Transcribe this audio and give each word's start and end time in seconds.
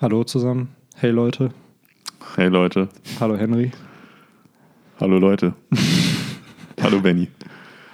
Hallo 0.00 0.24
zusammen. 0.24 0.68
Hey 0.96 1.10
Leute. 1.10 1.50
Hey 2.36 2.48
Leute. 2.48 2.88
Hallo 3.20 3.36
Henry. 3.36 3.70
Hallo 5.00 5.18
Leute. 5.18 5.54
Hallo 6.82 7.00
Benny. 7.00 7.28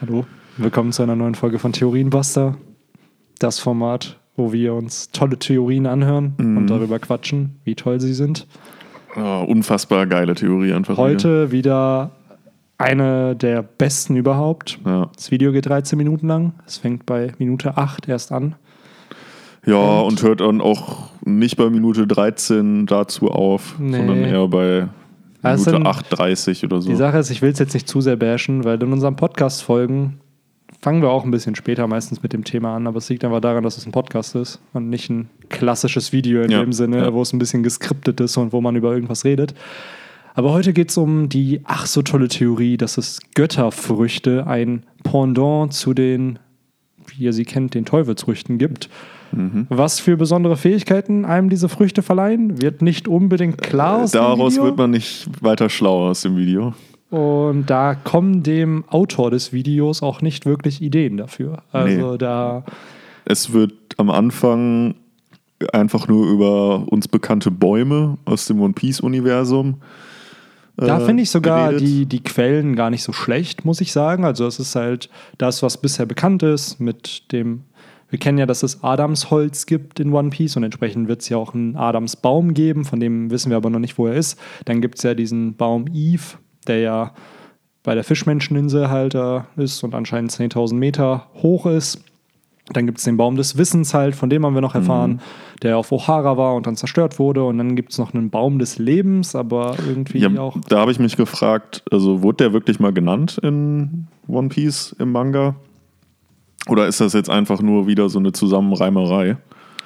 Hallo. 0.01 0.25
Willkommen 0.57 0.93
zu 0.93 1.03
einer 1.03 1.17
neuen 1.17 1.35
Folge 1.35 1.59
von 1.59 1.73
Theorienbuster. 1.73 2.57
Das 3.39 3.59
Format, 3.59 4.19
wo 4.37 4.53
wir 4.53 4.75
uns 4.75 5.11
tolle 5.11 5.39
Theorien 5.39 5.87
anhören 5.87 6.35
Mhm. 6.39 6.57
und 6.59 6.67
darüber 6.69 6.99
quatschen, 6.99 7.57
wie 7.65 7.75
toll 7.75 8.01
sie 8.01 8.15
sind. 8.15 8.47
Oh, 9.17 9.45
unfassbar 9.47 10.07
geile 10.07 10.35
Theorie 10.35 10.73
einfach. 10.73 10.97
Heute 10.97 11.51
wieder 11.53 12.13
eine 12.79 13.35
der 13.37 13.63
besten 13.63 14.17
überhaupt. 14.17 14.79
Ja. 14.85 15.11
Das 15.15 15.31
Video 15.31 15.53
geht 15.53 15.67
13 15.67 15.97
Minuten 15.99 16.29
lang. 16.29 16.53
Es 16.67 16.79
fängt 16.79 17.07
bei 17.07 17.33
Minute 17.39 17.77
8 17.77 18.09
erst 18.09 18.33
an. 18.33 18.55
Ja, 19.67 20.01
und 20.01 20.23
hört 20.23 20.41
dann 20.41 20.61
auch 20.61 21.09
nicht 21.25 21.57
bei 21.57 21.69
Minute 21.71 22.07
13 22.07 22.87
dazu 22.87 23.29
auf, 23.31 23.77
Nee. 23.79 23.97
sondern 23.99 24.19
eher 24.25 24.49
bei 24.49 24.89
Also 25.43 25.71
Minute 25.73 25.85
sind- 25.85 25.87
8,30 25.87 26.65
oder 26.65 26.81
so. 26.81 26.89
Die 26.89 26.97
Sache 26.97 27.19
ist, 27.19 27.31
ich 27.31 27.43
will 27.43 27.51
es 27.51 27.59
jetzt 27.59 27.75
nicht 27.75 27.89
zu 27.89 28.01
sehr 28.01 28.17
bashen, 28.17 28.65
weil 28.65 28.83
in 28.83 28.93
unseren 28.93 29.17
Podcast-Folgen 29.17 30.19
fangen 30.83 31.03
wir 31.03 31.11
auch 31.11 31.25
ein 31.25 31.31
bisschen 31.31 31.55
später 31.57 31.87
meistens 31.87 32.23
mit 32.23 32.33
dem 32.33 32.43
Thema 32.45 32.75
an, 32.75 32.87
aber 32.87 32.99
es 32.99 33.09
liegt 33.11 33.23
einfach 33.25 33.41
daran, 33.41 33.63
dass 33.65 33.77
es 33.77 33.85
ein 33.87 33.93
Podcast 33.93 34.35
ist 34.35 34.61
und 34.73 34.89
nicht 34.89 35.11
ein 35.11 35.29
klassisches 35.51 36.13
Video 36.13 36.41
in 36.43 36.51
Ja, 36.51 36.61
dem 36.61 36.73
Sinne, 36.73 36.99
ja. 36.99 37.13
wo 37.13 37.21
es 37.21 37.33
ein 37.35 37.39
bisschen 37.39 37.63
geskriptet 37.63 38.19
ist 38.21 38.37
und 38.39 38.53
wo 38.55 38.61
man 38.63 38.77
über 38.77 38.93
irgendwas 38.95 39.25
redet. 39.25 39.53
Aber 40.35 40.53
heute 40.53 40.73
geht 40.73 40.89
es 40.91 40.97
um 40.97 41.29
die 41.29 41.61
ach 41.65 41.85
so 41.87 42.01
tolle 42.03 42.29
Theorie, 42.29 42.77
dass 42.79 42.97
es 42.97 43.19
Götterfrüchte 43.35 44.47
ein 44.47 44.85
Pendant 45.03 45.73
zu 45.75 45.93
den, 45.93 46.39
wie 47.11 47.25
ihr 47.25 47.33
sie 47.33 47.45
kennt, 47.45 47.75
den 47.75 47.85
Teufelsfrüchten 47.85 48.59
gibt. 48.59 48.89
Mhm. 49.33 49.67
Was 49.69 50.01
für 50.01 50.17
besondere 50.17 50.57
Fähigkeiten 50.57 51.25
einem 51.25 51.51
diese 51.51 51.69
Früchte 51.69 52.03
verleihen, 52.03 52.61
wird 52.61 52.83
nicht 52.83 53.07
unbedingt 53.09 53.59
klar 53.59 54.03
aus 54.03 54.13
dem 54.13 54.21
Daraus 54.21 54.55
Video. 54.55 54.65
wird 54.65 54.77
man 54.79 54.91
nicht 54.91 55.29
weiter 55.43 55.69
schlau 55.69 56.09
aus 56.09 56.23
dem 56.23 56.37
Video. 56.37 56.75
Und 57.11 57.67
da 57.69 57.95
kommen 57.95 58.43
dem 58.43 58.85
Autor 58.89 59.31
des 59.31 59.53
Videos 59.53 60.03
auch 60.03 60.23
nicht 60.23 60.47
wirklich 60.47 60.81
Ideen 60.81 61.17
dafür. 61.17 61.63
Also 61.73 62.13
Nee. 62.13 62.19
da, 62.19 62.65
Es 63.25 63.53
wird 63.53 63.73
am 63.97 64.11
Anfang 64.11 64.95
einfach 65.73 66.09
nur 66.09 66.27
über 66.31 66.91
uns 66.91 67.07
bekannte 67.09 67.51
Bäume 67.51 68.17
aus 68.25 68.47
dem 68.47 68.61
One 68.61 68.73
Piece-Universum. 68.73 69.77
Da 70.87 71.01
äh, 71.01 71.05
finde 71.05 71.23
ich 71.23 71.31
sogar 71.31 71.71
geredet. 71.71 71.87
die, 71.87 72.07
die 72.07 72.23
Quellen 72.23 72.77
gar 72.77 72.91
nicht 72.91 73.03
so 73.03 73.13
schlecht, 73.13 73.65
muss 73.65 73.81
ich 73.81 73.93
sagen. 73.93 74.25
Also 74.25 74.47
es 74.47 74.59
ist 74.59 74.75
halt 74.75 75.09
das, 75.39 75.63
was 75.63 75.79
bisher 75.79 76.07
bekannt 76.07 76.43
ist 76.43 76.81
mit 76.81 77.33
dem, 77.33 77.65
wir 78.09 78.19
kennen 78.19 78.39
ja, 78.39 78.47
dass 78.47 78.63
es 78.63 78.83
Adamsholz 78.83 79.67
gibt 79.67 80.01
in 80.01 80.13
One 80.13 80.31
Piece 80.31 80.57
und 80.57 80.65
entsprechend 80.65 81.09
wird 81.09 81.23
es 81.23 81.29
ja 81.29 81.37
auch 81.37 81.55
einen 81.55 81.77
Adamsbaum 81.77 82.55
geben, 82.55 82.85
von 82.85 83.01
dem 83.01 83.31
wissen 83.31 83.51
wir 83.51 83.57
aber 83.57 83.71
noch 83.71 83.79
nicht, 83.79 83.99
wo 83.99 84.07
er 84.07 84.15
ist. 84.15 84.39
Dann 84.65 84.81
gibt 84.81 84.99
es 84.99 85.05
ja 85.05 85.15
diesen 85.15 85.57
Baum 85.57 85.87
Eve, 85.93 86.39
der 86.67 86.81
ja 86.81 87.15
bei 87.83 87.95
der 87.95 88.05
Fischmenscheninsel 88.05 88.91
halt 88.91 89.15
äh, 89.15 89.41
ist 89.57 89.83
und 89.83 89.95
anscheinend 89.95 90.33
10.000 90.33 90.75
Meter 90.75 91.27
hoch 91.43 91.67
ist. 91.67 92.05
Dann 92.73 92.87
gibt 92.87 92.99
es 92.99 93.05
den 93.05 93.17
Baum 93.17 93.37
des 93.37 93.59
Wissens 93.59 93.95
halt, 93.95 94.15
von 94.15 94.31
dem 94.31 94.47
haben 94.47 94.55
wir 94.55 94.61
noch 94.61 94.75
erfahren, 94.77 95.21
der 95.63 95.77
auf 95.77 95.91
O'Hara 95.91 96.37
war 96.37 96.55
und 96.55 96.67
dann 96.67 96.77
zerstört 96.77 97.19
wurde. 97.19 97.43
Und 97.45 97.59
dann 97.59 97.75
gibt 97.75 97.91
es 97.93 97.99
noch 97.99 98.15
einen 98.15 98.31
Baum 98.31 98.59
des 98.61 98.79
Lebens, 98.79 99.35
aber 99.35 99.75
irgendwie 99.89 100.19
Ja, 100.19 100.31
auch. 100.41 100.57
da 100.69 100.79
habe 100.79 100.93
ich 100.93 100.99
mich 101.01 101.17
gefragt, 101.17 101.83
also 101.91 102.23
wurde 102.23 102.45
der 102.45 102.53
wirklich 102.53 102.79
mal 102.79 102.93
genannt 102.93 103.39
in 103.43 104.07
One 104.29 104.49
Piece 104.49 104.95
im 104.99 105.11
Manga? 105.13 105.57
Oder 106.69 106.87
ist 106.87 107.01
das 107.01 107.13
jetzt 107.15 107.31
einfach 107.31 107.61
nur 107.63 107.87
wieder 107.87 108.09
so 108.09 108.19
eine 108.19 108.33
Zusammenreimerei? 108.33 109.37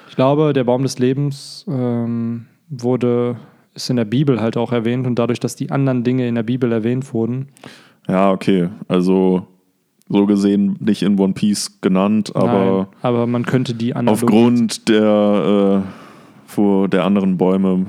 Ich 0.09 0.15
glaube, 0.15 0.53
der 0.53 0.63
Baum 0.63 0.83
des 0.83 0.99
Lebens 0.99 1.65
ähm, 1.67 2.45
wurde, 2.69 3.37
ist 3.73 3.89
in 3.89 3.95
der 3.95 4.05
Bibel 4.05 4.39
halt 4.41 4.57
auch 4.57 4.71
erwähnt 4.71 5.07
und 5.07 5.17
dadurch, 5.17 5.39
dass 5.39 5.55
die 5.55 5.71
anderen 5.71 6.03
Dinge 6.03 6.27
in 6.27 6.35
der 6.35 6.43
Bibel 6.43 6.71
erwähnt 6.71 7.13
wurden, 7.13 7.47
Ja, 8.07 8.31
okay. 8.31 8.69
Also 8.87 9.47
so 10.07 10.25
gesehen 10.25 10.75
nicht 10.79 11.01
in 11.01 11.19
One 11.19 11.33
Piece 11.33 11.79
genannt, 11.81 12.35
aber 12.35 12.77
Nein, 12.77 12.85
aber 13.01 13.27
man 13.27 13.45
könnte 13.45 13.73
die 13.73 13.95
Analogie, 13.95 14.23
aufgrund 14.23 14.87
der, 14.89 15.83
äh, 15.83 15.89
vor 16.45 16.87
der 16.87 17.03
anderen 17.05 17.37
Bäume 17.37 17.85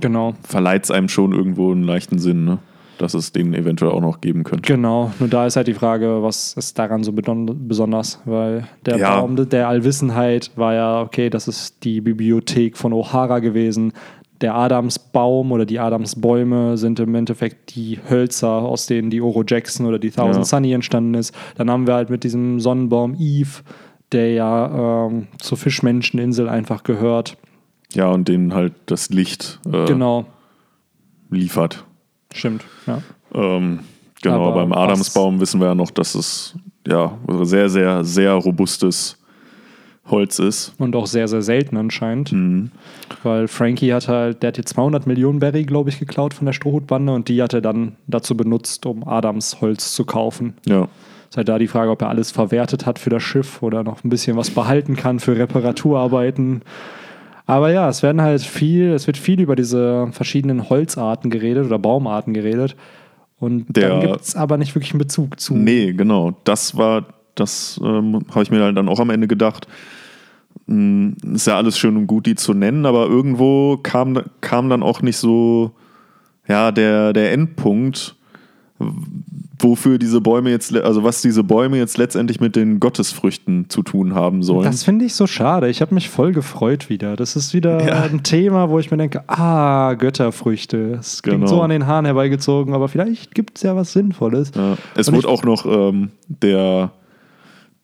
genau, 0.00 0.34
verleiht 0.42 0.84
es 0.84 0.90
einem 0.90 1.08
schon 1.08 1.32
irgendwo 1.32 1.72
einen 1.72 1.84
leichten 1.84 2.18
Sinn, 2.18 2.44
ne? 2.44 2.58
dass 2.98 3.14
es 3.14 3.32
den 3.32 3.54
eventuell 3.54 3.90
auch 3.90 4.00
noch 4.00 4.20
geben 4.20 4.44
könnte. 4.44 4.72
genau. 4.72 5.10
Nur 5.18 5.28
da 5.28 5.46
ist 5.46 5.56
halt 5.56 5.66
die 5.66 5.74
Frage, 5.74 6.22
was 6.22 6.54
ist 6.54 6.78
daran 6.78 7.02
so 7.02 7.12
besonders, 7.12 8.20
weil 8.24 8.68
der 8.86 8.98
Ja. 8.98 9.20
Baum 9.20 9.48
der 9.48 9.68
Allwissenheit 9.68 10.52
war 10.56 10.74
ja, 10.74 11.00
okay, 11.02 11.28
das 11.28 11.48
ist 11.48 11.82
die 11.82 12.00
Bibliothek 12.00 12.76
von 12.76 12.92
O'Hara 12.92 13.40
gewesen. 13.40 13.92
Der 14.44 14.54
Adamsbaum 14.54 15.52
oder 15.52 15.64
die 15.64 15.78
Adamsbäume 15.80 16.76
sind 16.76 17.00
im 17.00 17.14
Endeffekt 17.14 17.74
die 17.74 17.98
Hölzer, 18.10 18.50
aus 18.50 18.84
denen 18.84 19.08
die 19.08 19.22
Oro 19.22 19.42
Jackson 19.42 19.86
oder 19.86 19.98
die 19.98 20.10
Thousand 20.10 20.36
Ja. 20.36 20.44
Sunny 20.44 20.72
entstanden 20.72 21.14
ist. 21.14 21.34
Dann 21.56 21.70
haben 21.70 21.86
wir 21.86 21.94
halt 21.94 22.10
mit 22.10 22.24
diesem 22.24 22.60
Sonnenbaum 22.60 23.16
Eve, 23.18 23.62
der 24.12 24.34
ja 24.34 25.06
ähm, 25.06 25.28
zur 25.38 25.56
Fischmenscheninsel 25.56 26.46
einfach 26.46 26.82
gehört. 26.82 27.38
Ja, 27.94 28.08
und 28.10 28.28
denen 28.28 28.52
halt 28.52 28.74
das 28.84 29.08
Licht 29.08 29.60
äh, 29.66 29.86
Genau, 29.86 30.26
liefert. 31.30 31.86
stimmt. 32.34 32.66
Ja. 32.86 33.00
Ähm, 33.34 33.78
genau, 34.20 34.42
Aber 34.48 34.56
beim 34.56 34.74
Adamsbaum 34.74 35.40
wissen 35.40 35.58
wir 35.58 35.68
ja 35.68 35.74
noch, 35.74 35.90
dass 35.90 36.14
es 36.14 36.54
ja 36.86 37.16
sehr, 37.44 37.70
sehr, 37.70 38.04
sehr 38.04 38.32
robustes 38.34 39.16
Holz 40.06 40.38
ist. 40.38 40.74
Und 40.78 40.94
auch 40.96 41.06
sehr, 41.06 41.28
sehr 41.28 41.40
selten 41.42 41.76
anscheinend. 41.76 42.32
Mhm. 42.32 42.70
Weil 43.22 43.48
Frankie 43.48 43.92
hat 43.92 44.06
halt, 44.08 44.42
der 44.42 44.48
hat 44.48 44.58
jetzt 44.58 44.74
200 44.74 45.06
Millionen 45.06 45.38
Berry, 45.38 45.64
glaube 45.64 45.88
ich, 45.90 45.98
geklaut 45.98 46.34
von 46.34 46.44
der 46.46 46.52
Strohhutbande 46.52 47.12
und 47.12 47.28
die 47.28 47.42
hat 47.42 47.54
er 47.54 47.60
dann 47.62 47.96
dazu 48.06 48.36
benutzt, 48.36 48.84
um 48.86 49.06
Adams 49.08 49.60
Holz 49.60 49.94
zu 49.94 50.04
kaufen. 50.04 50.54
Ja. 50.66 50.88
Ist 51.30 51.36
halt 51.38 51.48
da 51.48 51.58
die 51.58 51.66
Frage, 51.68 51.90
ob 51.90 52.02
er 52.02 52.10
alles 52.10 52.30
verwertet 52.30 52.84
hat 52.86 52.98
für 52.98 53.10
das 53.10 53.22
Schiff 53.22 53.62
oder 53.62 53.82
noch 53.82 54.04
ein 54.04 54.08
bisschen 54.10 54.36
was 54.36 54.50
behalten 54.50 54.94
kann 54.94 55.20
für 55.20 55.36
Reparaturarbeiten. 55.38 56.62
Aber 57.46 57.70
ja, 57.72 57.88
es 57.88 58.02
werden 58.02 58.22
halt 58.22 58.40
viel, 58.42 58.90
es 58.92 59.06
wird 59.06 59.16
viel 59.16 59.40
über 59.40 59.56
diese 59.56 60.08
verschiedenen 60.12 60.68
Holzarten 60.70 61.30
geredet 61.30 61.66
oder 61.66 61.78
Baumarten 61.78 62.32
geredet. 62.34 62.76
Und 63.38 63.66
Der- 63.76 63.88
dann 63.88 64.00
gibt 64.00 64.20
es 64.20 64.36
aber 64.36 64.56
nicht 64.58 64.74
wirklich 64.74 64.92
einen 64.92 64.98
Bezug 65.00 65.40
zu. 65.40 65.54
Nee, 65.54 65.92
genau. 65.92 66.36
Das 66.44 66.76
war, 66.76 67.04
das 67.34 67.80
ähm, 67.82 68.20
habe 68.30 68.42
ich 68.42 68.50
mir 68.50 68.72
dann 68.72 68.88
auch 68.88 69.00
am 69.00 69.10
Ende 69.10 69.26
gedacht. 69.28 69.66
Hm, 70.66 71.16
Ist 71.34 71.46
ja 71.46 71.56
alles 71.56 71.78
schön 71.78 71.96
und 71.96 72.06
gut, 72.06 72.26
die 72.26 72.34
zu 72.36 72.54
nennen, 72.54 72.86
aber 72.86 73.06
irgendwo 73.06 73.78
kam, 73.82 74.18
kam 74.40 74.68
dann 74.70 74.82
auch 74.82 75.02
nicht 75.02 75.16
so, 75.16 75.72
ja, 76.48 76.70
der, 76.72 77.12
der 77.12 77.32
Endpunkt, 77.32 78.16
wofür 79.58 79.98
diese 79.98 80.20
Bäume 80.20 80.50
jetzt, 80.50 80.74
also 80.76 81.04
was 81.04 81.22
diese 81.22 81.44
Bäume 81.44 81.78
jetzt 81.78 81.96
letztendlich 81.96 82.40
mit 82.40 82.56
den 82.56 82.80
Gottesfrüchten 82.80 83.70
zu 83.70 83.82
tun 83.82 84.14
haben 84.14 84.42
sollen. 84.42 84.64
Das 84.64 84.82
finde 84.82 85.04
ich 85.04 85.14
so 85.14 85.26
schade. 85.26 85.68
Ich 85.68 85.80
habe 85.80 85.94
mich 85.94 86.10
voll 86.10 86.32
gefreut 86.32 86.88
wieder. 86.90 87.16
Das 87.16 87.36
ist 87.36 87.54
wieder 87.54 87.86
Ja. 87.86 88.02
ein 88.02 88.22
Thema, 88.24 88.68
wo 88.68 88.78
ich 88.78 88.90
mir 88.90 88.96
denke, 88.96 89.22
ah, 89.28 89.94
Götterfrüchte. 89.94 90.96
Es 91.00 91.22
klingt 91.22 91.40
Genau. 91.42 91.46
so 91.50 91.62
an 91.62 91.70
den 91.70 91.86
Haaren 91.86 92.04
herbeigezogen, 92.04 92.74
aber 92.74 92.88
vielleicht 92.88 93.34
gibt 93.34 93.56
es 93.58 93.62
ja 93.62 93.74
was 93.76 93.92
Sinnvolles. 93.92 94.52
Ja. 94.54 94.76
Es 94.96 95.08
Und 95.08 95.16
wurde 95.16 95.28
auch 95.28 95.44
noch 95.44 95.64
ähm, 95.66 96.10
der, 96.28 96.90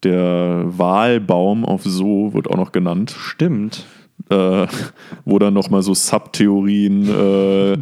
der 0.05 0.65
Wahlbaum 0.67 1.65
auf 1.65 1.83
So 1.85 2.33
wird 2.35 2.49
auch 2.49 2.57
noch 2.57 2.73
genannt. 2.73 3.15
Stimmt. 3.19 3.87
äh, 4.29 4.67
wo 5.25 5.39
dann 5.39 5.55
nochmal 5.55 5.83
so 5.83 5.95
Subtheorien 5.95 7.09
äh, 7.09 7.79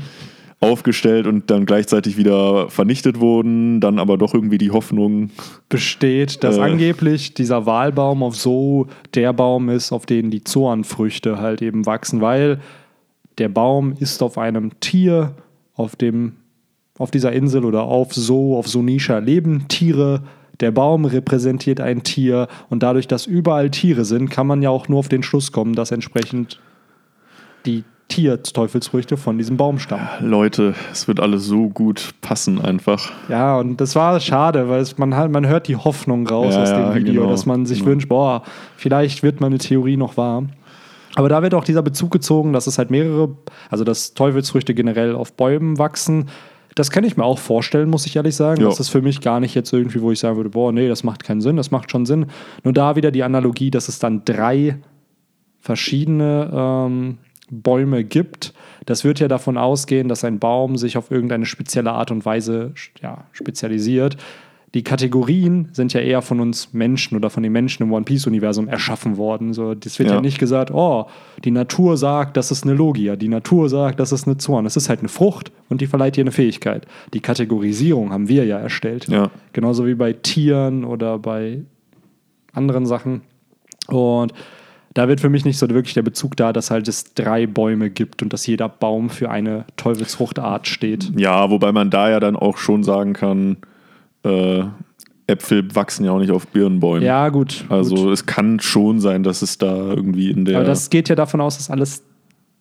aufgestellt 0.60 1.26
und 1.26 1.50
dann 1.50 1.66
gleichzeitig 1.66 2.16
wieder 2.16 2.68
vernichtet 2.70 3.20
wurden, 3.20 3.80
dann 3.80 3.98
aber 3.98 4.16
doch 4.18 4.34
irgendwie 4.34 4.58
die 4.58 4.70
Hoffnung. 4.70 5.30
Besteht, 5.68 6.42
dass 6.44 6.56
Äh. 6.56 6.62
angeblich 6.62 7.34
dieser 7.34 7.66
Walbaum 7.66 8.22
auf 8.22 8.36
so 8.36 8.86
der 9.14 9.32
Baum 9.32 9.68
ist, 9.68 9.92
auf 9.92 10.06
den 10.06 10.30
die 10.30 10.42
Zornfrüchte 10.44 11.38
halt 11.38 11.60
eben 11.62 11.86
wachsen, 11.86 12.20
weil 12.20 12.60
der 13.38 13.48
Baum 13.48 13.94
ist 13.98 14.22
auf 14.22 14.38
einem 14.38 14.78
Tier, 14.80 15.34
auf 15.74 15.96
dem 15.96 16.32
auf 16.98 17.12
dieser 17.12 17.32
Insel 17.32 17.64
oder 17.64 17.82
auf 17.84 18.12
so, 18.12 18.56
auf 18.56 18.66
Sonisha 18.66 19.18
leben 19.18 19.66
Tiere. 19.68 20.22
Der 20.60 20.70
Baum 20.72 21.04
repräsentiert 21.04 21.80
ein 21.80 22.02
Tier 22.02 22.48
und 22.68 22.82
dadurch, 22.82 23.06
dass 23.06 23.26
überall 23.26 23.70
Tiere 23.70 24.04
sind, 24.04 24.28
kann 24.30 24.46
man 24.46 24.60
ja 24.62 24.70
auch 24.70 24.88
nur 24.88 24.98
auf 24.98 25.08
den 25.08 25.22
Schluss 25.22 25.52
kommen, 25.52 25.74
dass 25.74 25.90
entsprechend 25.92 26.58
die 27.64 27.84
Tierteufelsfrüchte 28.08 29.16
von 29.16 29.36
diesem 29.38 29.56
Baum 29.56 29.78
stammen. 29.78 30.08
Leute, 30.20 30.74
es 30.92 31.06
wird 31.08 31.20
alles 31.20 31.44
so 31.44 31.68
gut 31.68 32.14
passen 32.22 32.60
einfach. 32.60 33.12
Ja, 33.28 33.58
und 33.58 33.80
das 33.80 33.94
war 33.96 34.18
schade, 34.18 34.68
weil 34.68 34.80
es, 34.80 34.96
man, 34.98 35.14
halt, 35.14 35.30
man 35.30 35.46
hört 35.46 35.68
die 35.68 35.76
Hoffnung 35.76 36.26
raus 36.26 36.54
Ja, 36.54 36.62
aus 36.62 36.70
dem 36.70 36.78
ja, 36.80 36.94
Video, 36.94 37.20
genau. 37.22 37.30
dass 37.30 37.44
man 37.46 37.66
sich 37.66 37.80
Genau. 37.80 37.90
wünscht, 37.90 38.08
boah, 38.08 38.42
vielleicht 38.76 39.22
wird 39.22 39.40
meine 39.40 39.58
Theorie 39.58 39.96
noch 39.98 40.16
wahr. 40.16 40.44
Aber 41.16 41.28
da 41.28 41.42
wird 41.42 41.52
auch 41.54 41.64
dieser 41.64 41.82
Bezug 41.82 42.10
gezogen, 42.10 42.52
dass 42.52 42.66
es 42.66 42.78
halt 42.78 42.90
mehrere, 42.90 43.36
also 43.70 43.84
dass 43.84 44.14
Teufelsfrüchte 44.14 44.72
generell 44.74 45.14
auf 45.14 45.34
Bäumen 45.34 45.78
wachsen. 45.78 46.26
Das 46.78 46.90
kann 46.90 47.04
ich 47.04 47.16
mir 47.16 47.24
auch 47.24 47.38
vorstellen, 47.38 47.90
muss 47.90 48.06
ich 48.06 48.16
ehrlich 48.16 48.36
sagen. 48.36 48.60
Ja. 48.60 48.68
Das 48.68 48.80
ist 48.80 48.88
für 48.88 49.02
mich 49.02 49.20
gar 49.20 49.40
nicht 49.40 49.54
jetzt 49.54 49.72
irgendwie, 49.72 50.00
wo 50.00 50.12
ich 50.12 50.18
sagen 50.18 50.36
würde, 50.36 50.50
boah, 50.50 50.72
nee, 50.72 50.88
das 50.88 51.02
macht 51.02 51.24
keinen 51.24 51.40
Sinn, 51.40 51.56
das 51.56 51.70
macht 51.70 51.90
schon 51.90 52.06
Sinn. 52.06 52.26
Nur 52.62 52.72
da 52.72 52.96
wieder 52.96 53.10
die 53.10 53.22
Analogie, 53.22 53.70
dass 53.70 53.88
es 53.88 53.98
dann 53.98 54.24
drei 54.24 54.78
verschiedene 55.60 56.50
ähm, 56.52 57.18
Bäume 57.50 58.04
gibt, 58.04 58.54
das 58.86 59.04
wird 59.04 59.20
ja 59.20 59.28
davon 59.28 59.56
ausgehen, 59.58 60.08
dass 60.08 60.24
ein 60.24 60.38
Baum 60.38 60.76
sich 60.76 60.96
auf 60.96 61.10
irgendeine 61.10 61.46
spezielle 61.46 61.92
Art 61.92 62.10
und 62.10 62.24
Weise 62.24 62.72
ja, 63.02 63.26
spezialisiert. 63.32 64.16
Die 64.74 64.82
Kategorien 64.82 65.68
sind 65.72 65.94
ja 65.94 66.00
eher 66.00 66.20
von 66.20 66.40
uns 66.40 66.74
Menschen 66.74 67.16
oder 67.16 67.30
von 67.30 67.42
den 67.42 67.52
Menschen 67.52 67.84
im 67.84 67.92
One 67.92 68.04
Piece-Universum 68.04 68.68
erschaffen 68.68 69.16
worden. 69.16 69.54
So, 69.54 69.74
das 69.74 69.98
wird 69.98 70.10
ja. 70.10 70.16
ja. 70.16 70.20
nicht 70.20 70.38
gesagt, 70.38 70.70
oh, 70.70 71.06
die 71.44 71.50
Natur 71.50 71.96
sagt, 71.96 72.36
das 72.36 72.50
ist 72.50 72.64
eine 72.64 72.74
Logia, 72.74 73.16
die 73.16 73.28
Natur 73.28 73.70
sagt, 73.70 73.98
das 73.98 74.12
ist 74.12 74.26
eine 74.26 74.36
Zorn. 74.36 74.66
Es 74.66 74.76
ist 74.76 74.90
halt 74.90 75.00
eine 75.00 75.08
Frucht 75.08 75.52
und 75.70 75.80
die 75.80 75.86
verleiht 75.86 76.16
dir 76.16 76.20
eine 76.20 76.32
Fähigkeit. 76.32 76.86
Die 77.14 77.20
Kategorisierung 77.20 78.12
haben 78.12 78.28
wir 78.28 78.44
ja 78.44 78.58
erstellt. 78.58 79.08
Ja. 79.08 79.30
Genauso 79.54 79.86
wie 79.86 79.94
bei 79.94 80.12
Tieren 80.12 80.84
oder 80.84 81.18
bei 81.18 81.62
anderen 82.52 82.84
Sachen. 82.84 83.22
Und 83.88 84.34
da 84.92 85.08
wird 85.08 85.20
für 85.20 85.30
mich 85.30 85.44
nicht 85.44 85.58
so 85.58 85.68
wirklich 85.70 85.94
der 85.94 86.02
Bezug 86.02 86.36
da, 86.36 86.52
dass 86.52 86.70
halt 86.70 86.88
es 86.88 87.14
drei 87.14 87.46
Bäume 87.46 87.88
gibt 87.88 88.22
und 88.22 88.32
dass 88.32 88.46
jeder 88.46 88.68
Baum 88.68 89.08
für 89.08 89.30
eine 89.30 89.64
Teufelsfruchtart 89.76 90.66
steht. 90.66 91.12
Ja, 91.16 91.50
wobei 91.50 91.72
man 91.72 91.88
da 91.88 92.10
ja 92.10 92.20
dann 92.20 92.36
auch 92.36 92.58
schon 92.58 92.82
sagen 92.82 93.12
kann, 93.12 93.58
äh, 94.24 94.64
Äpfel 95.26 95.74
wachsen 95.74 96.04
ja 96.04 96.12
auch 96.12 96.18
nicht 96.18 96.30
auf 96.30 96.46
Birnbäumen. 96.48 97.04
Ja, 97.04 97.28
gut. 97.28 97.64
Also 97.68 97.94
gut. 97.94 98.12
es 98.12 98.26
kann 98.26 98.60
schon 98.60 99.00
sein, 99.00 99.22
dass 99.22 99.42
es 99.42 99.58
da 99.58 99.74
irgendwie 99.76 100.30
in 100.30 100.44
der. 100.44 100.56
Aber 100.56 100.66
das 100.66 100.90
geht 100.90 101.08
ja 101.08 101.14
davon 101.14 101.40
aus, 101.40 101.58
dass 101.58 101.70
alles 101.70 102.02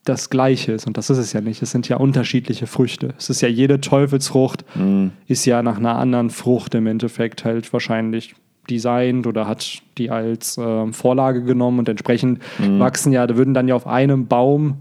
das 0.04 0.30
Gleiche 0.30 0.74
ist. 0.74 0.88
Und 0.88 0.98
das 0.98 1.09
ist 1.09 1.18
es 1.18 1.33
ja 1.33 1.42
nicht. 1.42 1.62
Es 1.62 1.71
sind 1.71 1.88
ja 1.89 1.98
unterschiedliche 1.98 2.68
Früchte. 2.68 3.13
Es 3.18 3.30
ist 3.30 3.42
ja 3.42 3.48
jede 3.48 3.81
Teufelsfrucht, 3.81 4.63
mm. 4.75 5.07
ist 5.27 5.45
ja 5.45 5.62
nach 5.63 5.77
einer 5.77 5.98
anderen 5.98 6.30
Frucht 6.30 6.75
im 6.75 6.88
Endeffekt 6.88 7.45
halt 7.45 7.71
wahrscheinlich 7.74 8.36
designt 8.69 9.27
oder 9.27 9.48
hat 9.48 9.81
die 9.98 10.09
als 10.09 10.57
äh, 10.57 10.92
Vorlage 10.92 11.44
genommen 11.44 11.80
und 11.80 11.89
entsprechend 11.89 12.42
mhm. 12.59 12.80
wachsen 12.80 13.13
ja, 13.13 13.25
da 13.25 13.38
würden 13.38 13.54
dann 13.54 13.69
ja 13.69 13.75
auf 13.75 13.88
einem 13.88 14.27
Baum 14.27 14.77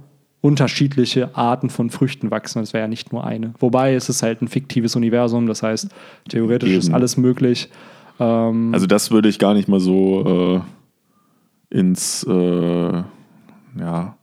unterschiedliche 0.47 1.37
Arten 1.37 1.71
von 1.71 1.91
Früchten 1.91 2.31
wachsen. 2.31 2.63
Das 2.63 2.73
wäre 2.73 2.83
ja 2.85 2.89
nicht 2.89 3.13
nur 3.13 3.27
eine. 3.27 3.53
Wobei 3.59 3.95
es 3.95 4.09
ist 4.09 4.23
halt 4.23 4.43
ein 4.43 4.49
fiktives 4.49 4.95
Universum, 4.95 5.49
das 5.49 5.65
heißt, 5.65 5.89
theoretisch 6.29 6.71
Eben. 6.71 6.79
ist 6.79 6.93
alles 6.93 7.17
möglich. 7.17 7.69
Ähm 8.21 8.73
also 8.73 8.87
das 8.87 9.11
würde 9.11 9.29
ich 9.29 9.41
gar 9.41 9.55
nicht 9.55 9.67
mal 9.67 9.81
so 9.81 10.63
äh, 11.73 11.77
ins 11.77 12.23
äh, 12.23 13.03
ja, 13.81 14.17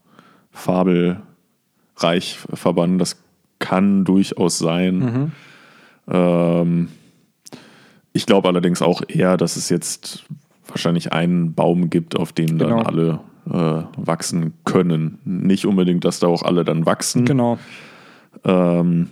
Fabelreich 0.50 1.18
verbannen. 2.54 2.98
Das 2.98 3.22
kann 3.58 4.06
durchaus 4.06 4.58
sein. 4.58 4.98
Mhm. 4.98 5.32
Ähm, 6.10 6.88
ich 8.14 8.24
glaube 8.24 8.48
allerdings 8.48 8.80
auch 8.80 9.02
eher, 9.06 9.36
dass 9.36 9.56
es 9.56 9.68
jetzt 9.68 10.24
wahrscheinlich 10.68 11.12
einen 11.12 11.52
Baum 11.52 11.90
gibt, 11.90 12.16
auf 12.16 12.32
dem 12.32 12.58
genau. 12.58 12.78
dann 12.78 12.86
alle 12.86 13.20
äh, 13.50 13.82
wachsen 13.96 14.54
können. 14.64 15.18
Nicht 15.24 15.66
unbedingt, 15.66 16.04
dass 16.04 16.20
da 16.20 16.26
auch 16.26 16.42
alle 16.42 16.64
dann 16.64 16.86
wachsen. 16.86 17.24
Genau. 17.24 17.58
Ähm, 18.44 19.10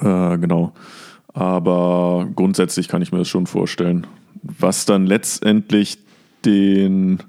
äh, 0.00 0.38
genau. 0.38 0.72
Aber 1.32 2.28
grundsätzlich 2.34 2.88
kann 2.88 3.02
ich 3.02 3.12
mir 3.12 3.18
das 3.18 3.28
schon 3.28 3.46
vorstellen. 3.46 4.06
Was 4.42 4.86
dann 4.86 5.06
letztendlich 5.06 5.98
den, 6.44 7.22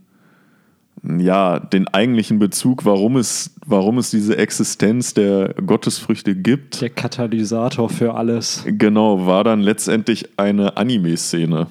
ja, 1.04 1.60
den 1.60 1.88
eigentlichen 1.88 2.38
Bezug, 2.38 2.86
warum 2.86 3.18
es, 3.18 3.56
warum 3.66 3.98
es 3.98 4.12
diese 4.12 4.38
Existenz 4.38 5.14
der 5.14 5.56
Gottesfrüchte 5.66 6.36
gibt. 6.36 6.82
Der 6.82 6.90
Katalysator 6.90 7.90
für 7.90 8.14
alles. 8.14 8.64
Genau, 8.66 9.26
war 9.26 9.44
dann 9.44 9.62
letztendlich 9.62 10.38
eine 10.38 10.78
Anime-Szene. 10.78 11.68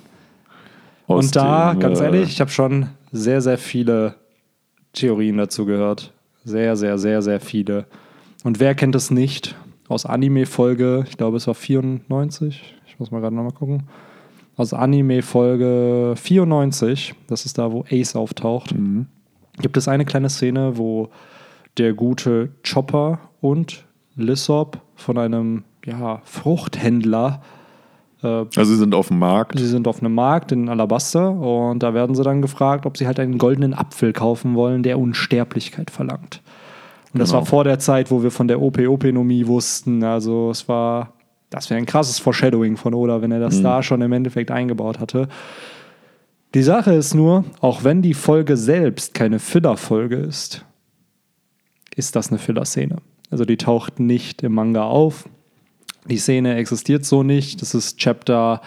Und 1.06 1.36
da, 1.36 1.74
dem, 1.74 1.80
ganz 1.80 2.00
äh, 2.00 2.04
ehrlich, 2.04 2.30
ich 2.30 2.40
habe 2.40 2.50
schon 2.50 2.86
sehr, 3.14 3.40
sehr 3.40 3.58
viele 3.58 4.16
Theorien 4.92 5.38
dazu 5.38 5.64
gehört. 5.64 6.12
Sehr, 6.44 6.76
sehr, 6.76 6.98
sehr, 6.98 7.22
sehr 7.22 7.40
viele. 7.40 7.86
Und 8.44 8.60
wer 8.60 8.74
kennt 8.74 8.94
es 8.94 9.10
nicht? 9.10 9.56
Aus 9.88 10.04
Anime-Folge, 10.06 11.04
ich 11.08 11.16
glaube, 11.16 11.38
es 11.38 11.46
war 11.46 11.54
94. 11.54 12.74
Ich 12.86 12.98
muss 12.98 13.10
mal 13.10 13.20
gerade 13.20 13.34
nochmal 13.34 13.52
gucken 13.52 13.84
aus 14.56 14.72
Anime-Folge 14.72 16.14
94, 16.14 17.16
das 17.26 17.44
ist 17.44 17.58
da, 17.58 17.72
wo 17.72 17.84
Ace 17.90 18.14
auftaucht, 18.14 18.72
mhm 18.72 19.08
gibt 19.58 19.76
es 19.76 19.88
eine 19.88 20.04
kleine 20.04 20.30
Szene, 20.30 20.76
wo 20.76 21.10
der 21.78 21.94
gute 21.94 22.50
Chopper 22.68 23.18
und 23.40 23.84
Lissop 24.16 24.80
von 24.94 25.18
einem 25.18 25.64
ja, 25.84 26.20
Fruchthändler. 26.24 27.42
Äh, 27.42 27.46
also 28.24 28.64
sie 28.64 28.76
sind 28.76 28.94
auf 28.94 29.08
dem 29.08 29.18
Markt. 29.18 29.58
Sie 29.58 29.66
sind 29.66 29.86
auf 29.86 30.00
einem 30.00 30.14
Markt 30.14 30.52
in 30.52 30.68
Alabaster 30.68 31.30
und 31.30 31.82
da 31.82 31.94
werden 31.94 32.14
sie 32.14 32.22
dann 32.22 32.42
gefragt, 32.42 32.86
ob 32.86 32.96
sie 32.96 33.06
halt 33.06 33.20
einen 33.20 33.38
goldenen 33.38 33.74
Apfel 33.74 34.12
kaufen 34.12 34.54
wollen, 34.54 34.82
der 34.82 34.98
Unsterblichkeit 34.98 35.90
verlangt. 35.90 36.42
Und 37.12 37.20
das 37.20 37.30
genau. 37.30 37.40
war 37.40 37.46
vor 37.46 37.64
der 37.64 37.78
Zeit, 37.78 38.10
wo 38.10 38.22
wir 38.22 38.30
von 38.30 38.48
der 38.48 38.60
OP-Openomie 38.60 39.46
wussten. 39.46 40.02
Also 40.02 40.50
es 40.50 40.68
war, 40.68 41.12
das 41.50 41.70
wäre 41.70 41.78
ein 41.78 41.86
krasses 41.86 42.18
Foreshadowing 42.18 42.76
von 42.76 42.94
Oda, 42.94 43.22
wenn 43.22 43.30
er 43.30 43.40
das 43.40 43.58
mhm. 43.58 43.62
da 43.62 43.82
schon 43.82 44.02
im 44.02 44.12
Endeffekt 44.12 44.50
eingebaut 44.50 44.98
hatte. 44.98 45.28
Die 46.54 46.62
Sache 46.62 46.92
ist 46.92 47.14
nur, 47.14 47.44
auch 47.60 47.84
wenn 47.84 48.00
die 48.00 48.14
Folge 48.14 48.56
selbst 48.56 49.14
keine 49.14 49.38
Filler-Folge 49.38 50.16
ist, 50.16 50.64
ist 51.96 52.16
das 52.16 52.30
eine 52.30 52.38
Filler-Szene. 52.38 52.96
Also 53.30 53.44
die 53.44 53.56
taucht 53.56 54.00
nicht 54.00 54.42
im 54.42 54.54
Manga 54.54 54.84
auf. 54.84 55.28
Die 56.08 56.18
Szene 56.18 56.56
existiert 56.56 57.04
so 57.04 57.22
nicht. 57.22 57.62
Das 57.62 57.74
ist 57.74 57.98
Chapter, 57.98 58.60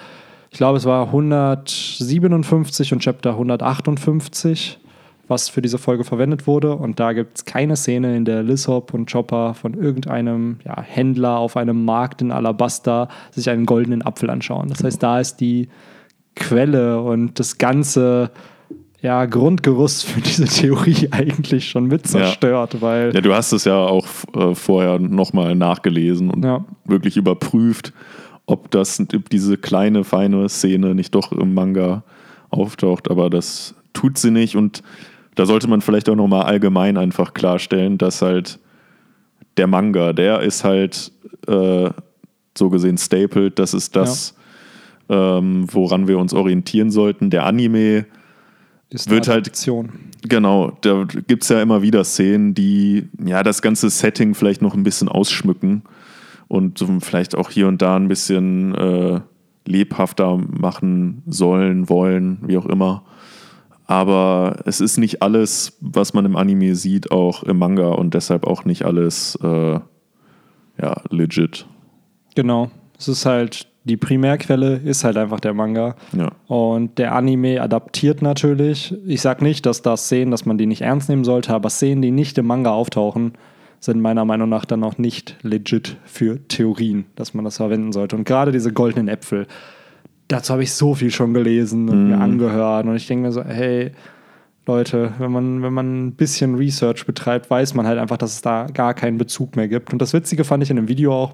ich 0.50 0.58
glaube, 0.58 0.78
es 0.78 0.86
war 0.86 1.08
157 1.08 2.94
und 2.94 3.00
Chapter 3.00 3.32
158, 3.32 4.80
was 5.28 5.50
für 5.50 5.62
diese 5.62 5.78
Folge 5.78 6.04
verwendet 6.04 6.48
wurde. 6.48 6.74
Und 6.76 7.00
da 7.00 7.14
gibt 7.14 7.38
es 7.38 7.46
keine 7.46 7.76
Szene, 7.76 8.16
in 8.16 8.26
der 8.26 8.44
Lissop 8.44 8.94
und 8.94 9.12
Chopper 9.12 9.54
von 9.54 9.74
irgendeinem 9.76 10.58
ja, 10.66 10.82
Händler 10.82 11.38
auf 11.38 11.58
einem 11.58 11.86
Markt 11.86 12.22
in 12.22 12.32
Alabasta 12.32 13.10
sich 13.32 13.50
einen 13.50 13.66
goldenen 13.66 14.02
Apfel 14.02 14.30
anschauen. 14.30 14.70
Das 14.70 14.84
heißt, 14.84 15.04
da 15.04 15.20
ist 15.20 15.38
die 15.38 15.70
Quelle 16.36 17.02
und 17.02 17.40
das 17.40 17.58
ganze 17.58 18.32
ja, 19.02 19.26
Grundgerüst 19.26 20.06
für 20.06 20.22
diese 20.22 20.46
Theorie 20.46 21.08
eigentlich 21.12 21.70
schon 21.70 21.86
mit 21.86 22.08
zerstört, 22.08 22.76
ja. 22.76 22.82
weil. 22.82 23.14
Ja, 23.14 23.22
du 23.22 23.34
hast 23.34 23.52
es 23.52 23.66
ja 23.66 23.78
auch 23.78 24.08
äh, 24.36 24.56
vorher 24.56 25.00
nochmal 25.00 25.56
nachgelesen 25.56 26.32
und 26.32 26.44
ja. 26.44 26.66
wirklich 26.86 27.18
überprüft, 27.18 27.94
ob 28.46 28.72
das 28.72 29.00
ob 29.00 29.30
diese 29.30 29.58
kleine, 29.58 30.04
feine 30.04 30.50
Szene 30.50 30.96
nicht 30.96 31.14
doch 31.14 31.32
im 31.32 31.54
Manga 31.54 32.04
auftaucht, 32.50 33.12
aber 33.12 33.30
das 33.30 33.76
tut 33.94 34.18
sie 34.18 34.32
nicht 34.32 34.56
und 34.56 34.82
da 35.36 35.46
sollte 35.46 35.68
man 35.68 35.82
vielleicht 35.82 36.10
auch 36.10 36.16
nochmal 36.16 36.44
allgemein 36.44 36.98
einfach 36.98 37.36
klarstellen, 37.36 38.00
dass 38.00 38.24
halt 38.24 38.60
der 39.58 39.68
Manga, 39.68 40.14
der 40.14 40.42
ist 40.42 40.64
halt 40.64 41.12
äh, 41.48 41.90
so 42.58 42.70
gesehen 42.70 42.98
stapled, 42.98 43.60
das 43.60 43.76
ist 43.76 43.96
das, 43.96 44.36
ähm, 45.10 45.68
woran 45.72 46.08
wir 46.08 46.18
uns 46.18 46.34
orientieren 46.34 46.90
sollten. 46.90 47.30
Der 47.30 47.46
Anime 47.46 48.06
ist 48.90 49.10
wird 49.10 49.28
halt. 49.28 49.52
Genau, 50.28 50.78
da 50.82 51.04
gibt 51.04 51.44
es 51.44 51.50
ja 51.50 51.62
immer 51.62 51.82
wieder 51.82 52.04
Szenen, 52.04 52.54
die 52.54 53.08
ja 53.24 53.44
das 53.44 53.62
ganze 53.62 53.90
Setting 53.90 54.34
vielleicht 54.34 54.62
noch 54.62 54.74
ein 54.74 54.84
bisschen 54.84 55.10
ausschmücken 55.10 55.84
und 56.48 56.84
vielleicht 57.02 57.36
auch 57.36 57.50
hier 57.50 57.68
und 57.68 57.82
da 57.82 57.96
ein 57.96 58.08
bisschen 58.08 58.74
äh, 58.76 59.22
lebhafter 59.66 60.38
machen 60.38 61.24
sollen, 61.28 61.90
wollen, 61.90 62.40
wie 62.46 62.58
auch 62.58 62.66
immer. 62.66 63.04
Aber 63.86 64.58
es 64.66 64.82
ist 64.82 64.98
nicht 64.98 65.22
alles, 65.22 65.78
was 65.80 66.14
man 66.14 66.26
im 66.26 66.36
Anime 66.36 66.76
sieht, 66.76 67.12
auch 67.12 67.44
im 67.44 67.58
Manga 67.58 67.90
und 67.90 68.14
deshalb 68.14 68.46
auch 68.46 68.66
nicht 68.66 68.84
alles 68.84 69.38
äh, 69.42 69.80
ja, 70.82 71.02
legit. 71.10 71.66
Genau. 72.36 72.70
Es 73.00 73.08
ist 73.08 73.26
halt 73.26 73.68
die 73.88 73.98
Primärquelle 73.98 74.76
ist 74.76 75.04
halt 75.04 75.18
einfach 75.18 75.40
der 75.40 75.54
Manga. 75.54 75.96
Ja. 76.16 76.32
Und 76.48 76.98
der 76.98 77.16
Anime 77.16 77.62
adaptiert 77.62 78.22
natürlich. 78.22 78.96
Ich 79.08 79.22
sage 79.22 79.44
nicht, 79.44 79.66
dass 79.66 79.82
das 79.82 80.06
Szenen, 80.06 80.32
dass 80.32 80.46
man 80.46 80.58
die 80.58 80.68
nicht 80.68 80.82
ernst 80.82 81.10
nehmen 81.10 81.24
sollte, 81.24 81.54
aber 81.54 81.70
Szenen, 81.70 82.02
die 82.02 82.12
nicht 82.12 82.38
im 82.38 82.46
Manga 82.46 82.72
auftauchen, 82.72 83.34
sind 83.80 84.02
meiner 84.02 84.26
Meinung 84.26 84.50
nach 84.50 84.66
dann 84.66 84.84
auch 84.84 84.98
nicht 84.98 85.38
legit 85.42 85.98
für 86.06 86.46
Theorien, 86.48 87.06
dass 87.16 87.34
man 87.34 87.46
das 87.46 87.58
verwenden 87.58 87.92
sollte. 87.92 88.16
Und 88.16 88.26
gerade 88.26 88.52
diese 88.52 88.74
goldenen 88.74 89.08
Äpfel, 89.08 89.48
dazu 90.28 90.54
habe 90.54 90.64
ich 90.64 90.74
so 90.74 90.96
viel 90.96 91.12
schon 91.12 91.34
gelesen 91.34 91.90
und 91.90 92.06
mm. 92.06 92.08
mir 92.10 92.18
angehört. 92.20 92.86
Und 92.86 92.96
ich 92.96 93.08
denke 93.08 93.28
mir 93.28 93.32
so, 93.32 93.44
hey, 93.44 93.92
Leute, 94.66 95.14
wenn 95.20 95.32
man, 95.32 95.62
wenn 95.64 95.74
man 95.74 96.08
ein 96.08 96.12
bisschen 96.14 96.56
Research 96.56 97.06
betreibt, 97.06 97.50
weiß 97.50 97.74
man 97.76 97.88
halt 97.88 98.00
einfach, 98.00 98.18
dass 98.18 98.34
es 98.34 98.42
da 98.42 98.66
gar 98.66 98.94
keinen 98.94 99.18
Bezug 99.18 99.56
mehr 99.56 99.68
gibt. 99.68 99.94
Und 99.94 100.02
das 100.02 100.14
Witzige 100.14 100.44
fand 100.44 100.64
ich 100.64 100.70
in 100.70 100.76
dem 100.76 100.88
Video 100.88 101.14
auch, 101.14 101.34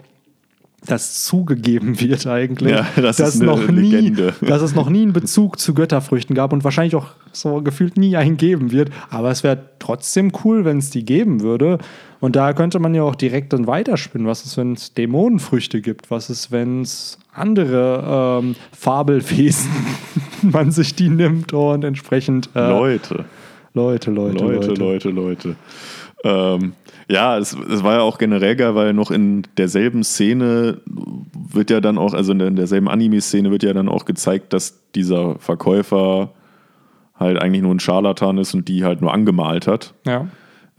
dass 0.85 1.23
zugegeben 1.23 1.99
wird 1.99 2.27
eigentlich, 2.27 2.71
ja, 2.71 2.85
das 2.95 3.17
dass, 3.17 3.39
noch 3.39 3.67
nie, 3.69 4.11
dass 4.41 4.61
es 4.61 4.75
noch 4.75 4.89
nie 4.89 5.03
einen 5.03 5.13
Bezug 5.13 5.59
zu 5.59 5.73
Götterfrüchten 5.73 6.35
gab 6.35 6.51
und 6.53 6.63
wahrscheinlich 6.63 6.95
auch 6.95 7.07
so 7.31 7.61
gefühlt 7.61 7.97
nie 7.97 8.17
einen 8.17 8.37
geben 8.37 8.71
wird. 8.71 8.89
Aber 9.09 9.31
es 9.31 9.43
wäre 9.43 9.63
trotzdem 9.79 10.31
cool, 10.43 10.65
wenn 10.65 10.77
es 10.79 10.89
die 10.89 11.05
geben 11.05 11.41
würde. 11.41 11.77
Und 12.19 12.35
da 12.35 12.53
könnte 12.53 12.79
man 12.79 12.93
ja 12.95 13.03
auch 13.03 13.15
direkt 13.15 13.53
dann 13.53 13.67
weiterspinnen. 13.67 14.27
Was 14.27 14.45
ist, 14.45 14.57
wenn 14.57 14.73
es 14.73 14.93
Dämonenfrüchte 14.93 15.81
gibt? 15.81 16.11
Was 16.11 16.29
ist, 16.29 16.51
wenn 16.51 16.81
es 16.81 17.17
andere 17.33 18.39
ähm, 18.41 18.55
Fabelwesen, 18.77 19.71
man 20.41 20.71
sich 20.71 20.95
die 20.95 21.09
nimmt 21.09 21.53
und 21.53 21.83
entsprechend 21.83 22.49
äh, 22.55 22.67
Leute. 22.67 23.25
Leute, 23.73 24.11
Leute, 24.11 24.43
Leute, 24.43 24.67
Leute. 24.67 24.73
Leute, 24.73 25.09
Leute. 25.09 25.55
Ähm, 26.23 26.73
ja, 27.09 27.37
es, 27.37 27.53
es 27.53 27.83
war 27.83 27.95
ja 27.95 28.01
auch 28.01 28.17
generell 28.17 28.55
geil, 28.55 28.75
weil 28.75 28.93
noch 28.93 29.11
in 29.11 29.43
derselben 29.57 30.03
Szene 30.03 30.81
wird 30.85 31.69
ja 31.69 31.81
dann 31.81 31.97
auch, 31.97 32.13
also 32.13 32.31
in, 32.31 32.39
der, 32.39 32.47
in 32.47 32.55
derselben 32.55 32.87
Anime-Szene 32.89 33.51
wird 33.51 33.63
ja 33.63 33.73
dann 33.73 33.89
auch 33.89 34.05
gezeigt, 34.05 34.53
dass 34.53 34.79
dieser 34.95 35.37
Verkäufer 35.39 36.31
halt 37.15 37.41
eigentlich 37.41 37.61
nur 37.61 37.73
ein 37.73 37.79
Scharlatan 37.79 38.37
ist 38.37 38.53
und 38.53 38.67
die 38.67 38.83
halt 38.83 39.01
nur 39.01 39.13
angemalt 39.13 39.67
hat 39.67 39.93
Ja. 40.05 40.27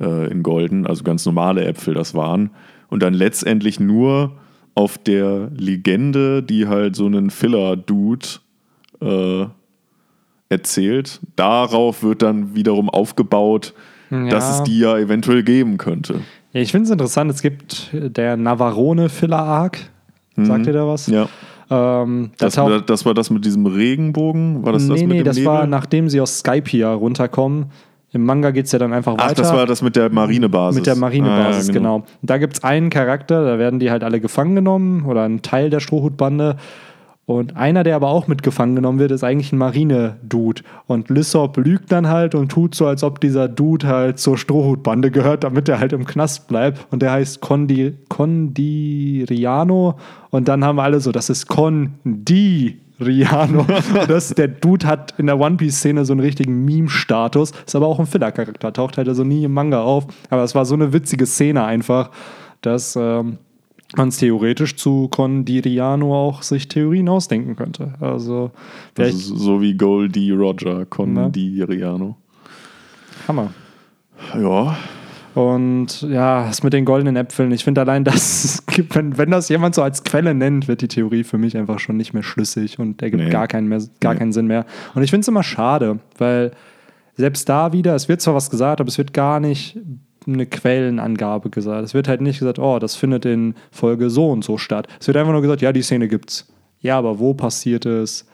äh, 0.01 0.31
in 0.31 0.43
Golden, 0.43 0.87
also 0.87 1.05
ganz 1.05 1.25
normale 1.27 1.65
Äpfel 1.65 1.95
das 1.95 2.15
waren. 2.15 2.51
Und 2.89 3.03
dann 3.03 3.15
letztendlich 3.15 3.79
nur 3.81 4.33
auf 4.75 4.99
der 4.99 5.51
Legende, 5.57 6.43
die 6.43 6.67
halt 6.67 6.97
so 6.97 7.07
einen 7.07 7.31
Filler-Dude 7.31 8.27
äh, 9.01 9.47
erzählt, 10.49 11.21
darauf 11.37 12.03
wird 12.03 12.23
dann 12.23 12.55
wiederum 12.55 12.91
aufgebaut, 12.91 13.75
dass 14.11 14.45
Ja. 14.45 14.51
es 14.59 14.63
die 14.65 14.79
ja 14.79 14.97
eventuell 14.99 15.43
geben 15.43 15.79
könnte. 15.79 16.21
Ja, 16.53 16.61
ich 16.61 16.71
finde 16.71 16.85
es 16.87 16.91
interessant, 16.91 17.31
es 17.31 17.43
gibt 17.43 17.91
der 17.93 18.37
Navarone 18.37 19.09
Filler 19.09 19.39
Arc. 19.43 19.79
Sagt 20.37 20.67
ihr 20.67 20.73
da 20.73 20.87
was? 20.87 21.09
Mhm. 21.09 21.15
Ja. 21.15 21.29
Ähm, 21.71 22.31
da 22.39 22.47
Das, 22.47 22.55
taucht- 22.57 22.91
das 22.91 23.07
war 23.07 23.15
das 23.15 23.31
mit 23.31 23.45
diesem 23.45 23.67
Regenbogen? 23.67 24.65
War 24.65 24.73
das 24.73 24.87
das 24.87 24.99
nee, 25.01 25.07
mit 25.07 25.17
nee, 25.17 25.23
dem 25.23 25.25
das 25.25 25.37
Nebel? 25.37 25.53
war 25.53 25.67
nachdem 25.67 26.09
sie 26.09 26.21
aus 26.21 26.39
Skypiea 26.41 26.93
runterkommen. 26.93 27.67
Im 28.13 28.25
Manga 28.25 28.51
geht 28.53 28.67
es 28.67 28.73
ja 28.73 28.79
dann 28.79 28.93
einfach 28.93 29.15
Ach, 29.19 29.31
weiter. 29.31 29.43
das 29.43 29.53
war 29.53 29.67
das 29.67 29.83
mit 29.83 29.97
der 29.97 30.09
Marinebasis. 30.11 30.77
Mit 30.77 30.87
der 30.87 30.95
Marinebasis, 30.95 31.65
Ah, 31.65 31.73
ja, 31.73 31.73
genau. 31.73 31.95
Und 31.97 32.05
Da 32.23 32.39
gibt 32.39 32.55
es 32.55 32.63
einen 32.65 32.91
Charakter, 32.91 33.45
da 33.45 33.59
werden 33.59 33.81
die 33.81 33.91
halt 33.91 34.05
alle 34.05 34.21
gefangen 34.21 34.55
genommen 34.55 35.05
oder 35.05 35.23
ein 35.25 35.43
Teil 35.43 35.69
der 35.71 35.81
Strohhutbande. 35.81 36.57
Und 37.27 37.57
einer, 37.57 37.85
der 37.85 37.97
aber 37.97 38.09
auch 38.09 38.27
mit 38.27 38.43
gefangen 38.43 38.77
genommen 38.77 38.99
wird, 38.99 39.11
ist 39.11 39.25
eigentlich 39.25 39.51
ein 39.53 39.59
Marine-Dude. 39.59 40.61
Und 40.87 41.09
Lissop 41.09 41.57
lügt 41.57 41.91
dann 41.91 42.09
halt 42.09 42.35
und 42.35 42.51
tut 42.51 42.75
so, 42.75 42.87
als 42.87 43.03
ob 43.03 43.19
dieser 43.19 43.49
Dude 43.49 43.87
halt 43.87 44.19
zur 44.19 44.37
Strohhutbande 44.37 45.11
gehört, 45.11 45.43
damit 45.43 45.67
er 45.71 45.81
halt 45.81 45.95
im 45.95 46.05
Knast 46.05 46.49
bleibt. 46.49 46.87
Und 46.91 47.01
der 47.01 47.13
heißt 47.13 47.41
Condi 47.41 47.95
Condiriano. 48.11 49.99
Und 50.29 50.49
dann 50.49 50.65
haben 50.65 50.79
alle 50.79 51.01
so, 51.01 51.13
das 51.13 51.31
ist 51.31 51.49
Condiriano. 51.49 52.77
Und 54.01 54.11
das, 54.11 54.35
der 54.35 54.49
Dude 54.49 54.87
hat 54.87 55.15
in 55.17 55.25
der 55.27 55.41
One 55.41 55.57
Piece-Szene 55.57 56.05
so 56.05 56.13
einen 56.13 56.21
richtigen 56.21 56.67
Meme-Status. 56.67 57.53
Ist 57.67 57.75
aber 57.75 57.87
auch 57.87 58.01
ein 58.01 58.07
Filler-Charakter. 58.07 58.71
Taucht 58.75 58.99
halt 58.99 59.09
also 59.09 59.25
nie 59.25 59.45
im 59.45 59.55
Manga 59.55 59.81
auf. 59.81 60.07
Aber 60.29 60.43
es 60.43 60.55
war 60.55 60.67
so 60.67 60.75
eine 60.75 60.93
witzige 60.93 61.25
Szene 61.25 61.65
einfach, 61.65 62.11
dass. 62.61 62.97
Ähm, 63.01 63.39
man 63.97 64.09
es 64.09 64.19
theoretisch 64.19 64.77
zu 64.77 65.09
Condiriano 65.09 66.15
auch 66.15 66.43
sich 66.43 66.69
Theorien 66.69 67.09
ausdenken 67.09 67.57
könnte. 67.57 67.95
Also 68.01 68.51
Das 68.95 69.09
vielleicht 69.11 69.17
ist 69.19 69.27
so 69.29 69.61
wie 69.61 69.75
Goldie 69.75 70.31
Roger, 70.33 70.85
Condiriano. 70.87 72.17
Hammer. 73.29 73.53
Ja, 74.39 74.77
Und 75.35 76.03
ja, 76.03 76.47
das 76.47 76.63
mit 76.63 76.73
den 76.73 76.85
goldenen 76.85 77.17
Äpfeln, 77.17 77.51
ich 77.53 77.65
finde 77.65 77.81
allein 77.81 78.05
das, 78.05 78.63
wenn, 78.91 79.19
wenn 79.19 79.31
das 79.31 79.49
jemand 79.49 79.75
so 79.75 79.83
als 79.83 80.05
Quelle 80.05 80.35
nennt, 80.35 80.69
wird 80.69 80.81
die 80.83 80.89
Theorie 80.89 81.25
für 81.25 81.39
mich 81.39 81.57
einfach 81.57 81.79
schon 81.79 81.97
nicht 81.97 82.13
mehr 82.15 82.23
schlüssig 82.23 82.79
und 82.79 83.03
ergibt 83.03 83.25
Nee. 83.25 83.31
gar, 83.31 83.49
keinen, 83.49 83.69
mehr, 83.69 83.81
gar 84.01 84.13
Nee. 84.15 84.19
keinen 84.21 84.33
Sinn 84.33 84.47
mehr. 84.47 84.67
Und 84.95 85.03
ich 85.03 85.11
finde 85.11 85.23
es 85.23 85.29
immer 85.29 85.43
schade, 85.43 85.99
weil 86.19 86.53
selbst 87.17 87.49
da 87.49 87.73
wieder, 87.73 87.95
es 87.95 88.09
wird 88.09 88.21
zwar 88.21 88.35
was 88.35 88.51
gesagt, 88.51 88.81
aber 88.81 88.89
es 88.89 88.99
wird 88.99 89.13
gar 89.13 89.41
nicht 89.41 89.79
eine 90.27 90.47
Quellenangabe 90.47 91.51
gesagt. 91.51 91.85
Es 91.85 91.95
wird 91.95 92.09
halt 92.09 92.21
nicht 92.21 92.39
gesagt, 92.39 92.59
oh, 92.59 92.79
das 92.79 92.97
findet 92.97 93.25
in 93.25 93.55
Folge 93.71 94.11
so 94.11 94.31
und 94.31 94.45
so 94.45 94.59
statt. 94.59 94.89
Es 95.01 95.07
wird 95.07 95.17
einfach 95.17 95.33
nur 95.33 95.43
gesagt, 95.43 95.63
ja, 95.63 95.73
die 95.73 95.83
Szene 95.83 96.09
gibt's. 96.09 96.47
Ja, 96.81 96.99
aber 96.99 97.19
wo 97.19 97.35
passiert 97.35 97.87
es? 97.87 98.27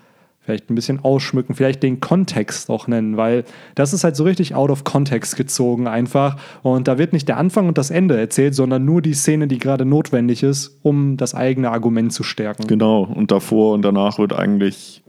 Vielleicht 0.42 0.70
ein 0.70 0.75
bisschen 0.75 1.04
ausschmücken, 1.04 1.54
vielleicht 1.54 1.82
den 1.82 2.00
Kontext 2.00 2.70
auch 2.70 2.88
nennen, 2.88 3.18
weil 3.18 3.44
das 3.75 3.92
ist 3.92 4.04
halt 4.04 4.16
so 4.16 4.25
richtig 4.25 4.54
out 4.54 4.70
of 4.70 4.85
context 4.85 5.37
gezogen 5.37 5.87
einfach. 5.87 6.37
Und 6.62 6.88
da 6.88 6.97
wird 6.97 7.12
nicht 7.12 7.28
der 7.28 7.37
Anfang 7.37 7.68
und 7.68 7.76
das 7.76 7.90
Ende 7.90 8.18
erzählt, 8.18 8.54
sondern 8.54 8.85
nur 8.85 9.02
die 9.02 9.12
Szene, 9.12 9.49
die 9.49 9.59
gerade 9.59 9.85
notwendig 9.85 10.42
ist, 10.42 10.78
um 10.82 11.18
das 11.18 11.35
eigene 11.35 11.70
Argument 11.70 12.12
zu 12.12 12.23
stärken. 12.23 12.66
genau. 12.66 13.02
Und 13.04 13.30
davor 13.30 13.75
und 13.75 13.82
danach 13.82 14.18
wird 14.18 14.32
eigentlich 14.32 15.02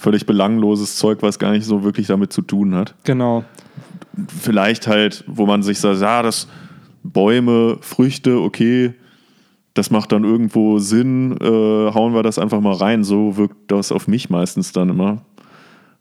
völlig 0.00 0.24
belangloses 0.24 0.96
Zeug, 0.96 1.18
was 1.20 1.38
gar 1.38 1.52
nicht 1.52 1.66
so 1.66 1.84
wirklich 1.84 2.06
damit 2.06 2.32
zu 2.32 2.40
tun 2.40 2.74
hat. 2.74 2.94
Genau. 3.04 3.44
Vielleicht 4.28 4.86
halt, 4.86 5.24
wo 5.26 5.44
man 5.44 5.62
sich 5.62 5.78
sagt, 5.78 6.00
ja, 6.00 6.22
das 6.22 6.48
Bäume, 7.02 7.76
Früchte, 7.82 8.40
okay, 8.40 8.94
das 9.74 9.90
macht 9.90 10.12
dann 10.12 10.24
irgendwo 10.24 10.78
Sinn, 10.78 11.36
äh, 11.40 11.44
hauen 11.44 12.14
wir 12.14 12.22
das 12.22 12.38
einfach 12.38 12.60
mal 12.60 12.74
rein. 12.74 13.04
So 13.04 13.36
wirkt 13.36 13.70
das 13.70 13.92
auf 13.92 14.08
mich 14.08 14.30
meistens 14.30 14.72
dann 14.72 14.88
immer. 14.88 15.18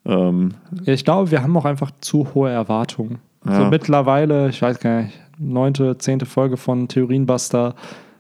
Ähm, 0.06 0.53
Ja, 0.84 0.94
ich 0.94 1.03
glaube, 1.03 1.29
wir 1.32 1.44
haben 1.44 1.56
auch 1.58 1.65
einfach 1.65 1.91
zu 2.00 2.34
hohe 2.34 2.50
Erwartungen. 2.50 3.20
Ja. 3.46 3.63
So 3.63 3.70
mittlerweile, 3.70 4.50
ich 4.50 4.62
weiß 4.62 4.79
gar 4.79 5.03
nicht, 5.03 5.20
neunte, 5.38 5.98
zehnte 5.98 6.25
Folge 6.25 6.56
von 6.56 6.88
Theorienbuster. 6.88 7.75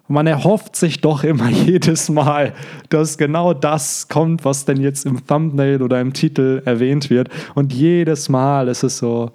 Und 0.09 0.15
man 0.15 0.27
erhofft 0.27 0.75
sich 0.75 0.99
doch 1.01 1.23
immer 1.23 1.49
jedes 1.65 2.09
Mal, 2.09 2.53
dass 2.89 3.17
genau 3.17 3.53
das 3.53 4.07
kommt, 4.09 4.43
was 4.43 4.65
denn 4.65 4.81
jetzt 4.81 5.05
im 5.05 5.25
Thumbnail 5.25 5.81
oder 5.81 6.01
im 6.01 6.11
Titel 6.13 6.61
erwähnt 6.65 7.09
wird. 7.09 7.29
Und 7.55 7.71
jedes 7.71 8.27
Mal 8.27 8.67
ist 8.67 8.83
es 8.83 8.97
so, 8.97 9.31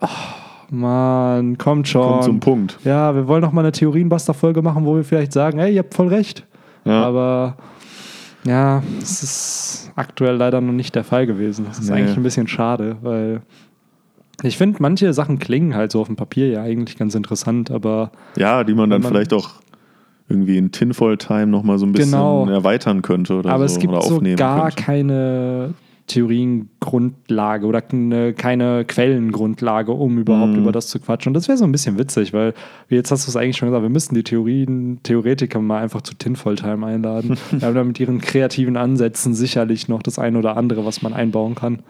oh, 0.00 0.06
Mann, 0.70 1.58
kommt 1.58 1.88
schon. 1.88 2.02
kommt 2.08 2.24
zum 2.24 2.40
Punkt. 2.40 2.78
Ja, 2.84 3.14
wir 3.14 3.26
wollen 3.28 3.42
noch 3.42 3.52
mal 3.52 3.60
eine 3.62 3.72
Theorienbuster-Folge 3.72 4.62
machen, 4.62 4.84
wo 4.86 4.96
wir 4.96 5.04
vielleicht 5.04 5.32
sagen, 5.32 5.58
hey, 5.58 5.72
ihr 5.74 5.80
habt 5.80 5.94
voll 5.94 6.08
recht. 6.08 6.46
Ja. 6.84 7.02
Aber 7.04 7.56
ja, 8.44 8.82
es 9.02 9.22
ist 9.22 9.92
aktuell 9.96 10.36
leider 10.36 10.60
noch 10.60 10.72
nicht 10.72 10.94
der 10.94 11.04
Fall 11.04 11.26
gewesen. 11.26 11.66
Das 11.68 11.78
ist 11.78 11.90
Nee. 11.90 11.96
eigentlich 11.96 12.16
ein 12.16 12.22
bisschen 12.22 12.48
schade, 12.48 12.96
weil 13.02 13.42
ich 14.42 14.56
finde, 14.56 14.78
manche 14.80 15.12
Sachen 15.12 15.38
klingen 15.38 15.74
halt 15.74 15.92
so 15.92 16.00
auf 16.00 16.06
dem 16.06 16.16
Papier 16.16 16.48
ja 16.48 16.62
eigentlich 16.62 16.96
ganz 16.96 17.14
interessant, 17.14 17.70
aber 17.70 18.12
Ja, 18.36 18.64
die 18.64 18.72
man 18.72 18.88
dann 18.88 19.02
man- 19.02 19.10
vielleicht 19.12 19.34
auch 19.34 19.50
irgendwie 20.30 20.56
in 20.56 20.70
Tinfoil 20.72 21.18
Time 21.18 21.48
nochmal 21.48 21.78
so 21.78 21.84
ein 21.84 21.92
bisschen 21.92 22.12
Genau. 22.12 22.48
erweitern 22.48 23.02
könnte 23.02 23.34
oder 23.34 23.50
aber 23.50 23.68
so 23.68 23.74
es 23.74 23.80
gibt 23.80 23.92
oder 23.92 24.02
so 24.02 24.20
gar 24.36 24.70
könnte. 24.70 24.82
keine 24.82 25.74
Theoriengrundlage 26.06 27.66
oder 27.66 27.80
keine, 27.82 28.34
Quellengrundlage, 28.84 29.92
um 29.92 30.18
überhaupt 30.18 30.52
Mhm. 30.52 30.58
über 30.58 30.72
das 30.72 30.88
zu 30.88 30.98
quatschen. 30.98 31.30
Und 31.30 31.34
das 31.34 31.46
wäre 31.46 31.56
so 31.58 31.64
ein 31.64 31.70
bisschen 31.72 31.98
witzig, 31.98 32.32
weil 32.32 32.54
jetzt 32.88 33.10
hast 33.12 33.26
du 33.26 33.30
es 33.30 33.36
eigentlich 33.36 33.56
schon 33.56 33.68
gesagt, 33.68 33.82
wir 33.82 33.90
müssten 33.90 34.14
die 34.14 34.24
Theorien, 34.24 35.00
Theoretiker 35.04 35.60
mal 35.60 35.82
einfach 35.82 36.02
zu 36.02 36.14
Tinfoil 36.14 36.56
Time 36.56 36.84
einladen. 36.86 37.36
Wir 37.52 37.62
haben 37.66 37.74
da 37.74 37.84
mit 37.84 38.00
ihren 38.00 38.20
kreativen 38.20 38.76
Ansätzen 38.76 39.34
sicherlich 39.34 39.86
noch 39.88 40.02
das 40.02 40.18
eine 40.18 40.38
oder 40.38 40.56
andere, 40.56 40.84
was 40.84 41.02
man 41.02 41.12
einbauen 41.12 41.54
kann. 41.54 41.80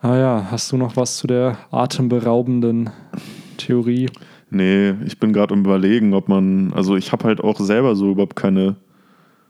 Ah 0.00 0.16
ja, 0.16 0.46
hast 0.50 0.72
du 0.72 0.76
noch 0.76 0.96
was 0.96 1.16
zu 1.16 1.26
der 1.26 1.58
atemberaubenden 1.70 2.90
Theorie? 3.56 4.08
Nee, 4.50 4.94
ich 5.04 5.18
bin 5.18 5.32
gerade 5.32 5.54
im 5.54 5.60
Überlegen, 5.60 6.14
ob 6.14 6.28
man, 6.28 6.72
also 6.72 6.96
ich 6.96 7.12
habe 7.12 7.24
halt 7.24 7.42
auch 7.42 7.58
selber 7.58 7.96
so 7.96 8.10
überhaupt 8.12 8.36
keine 8.36 8.76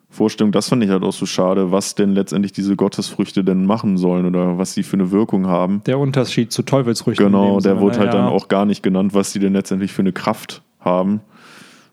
Vorstellung, 0.08 0.52
das 0.52 0.68
fand 0.68 0.82
ich 0.84 0.90
halt 0.90 1.02
auch 1.02 1.12
so 1.12 1.26
schade, 1.26 1.72
was 1.72 1.94
denn 1.94 2.14
letztendlich 2.14 2.52
diese 2.52 2.76
Gottesfrüchte 2.76 3.44
denn 3.44 3.66
machen 3.66 3.98
sollen 3.98 4.24
oder 4.24 4.56
was 4.56 4.72
sie 4.72 4.82
für 4.82 4.94
eine 4.94 5.10
Wirkung 5.10 5.46
haben. 5.46 5.82
Der 5.84 5.98
Unterschied 5.98 6.52
zu 6.52 6.62
Teufelsfrüchten. 6.62 7.26
Genau, 7.26 7.54
der 7.60 7.72
Sinne, 7.72 7.80
wurde 7.80 7.98
halt 7.98 8.14
ja. 8.14 8.20
dann 8.20 8.28
auch 8.28 8.48
gar 8.48 8.64
nicht 8.64 8.82
genannt, 8.82 9.14
was 9.14 9.32
die 9.32 9.38
denn 9.38 9.52
letztendlich 9.52 9.92
für 9.92 10.02
eine 10.02 10.12
Kraft 10.12 10.62
haben. 10.80 11.20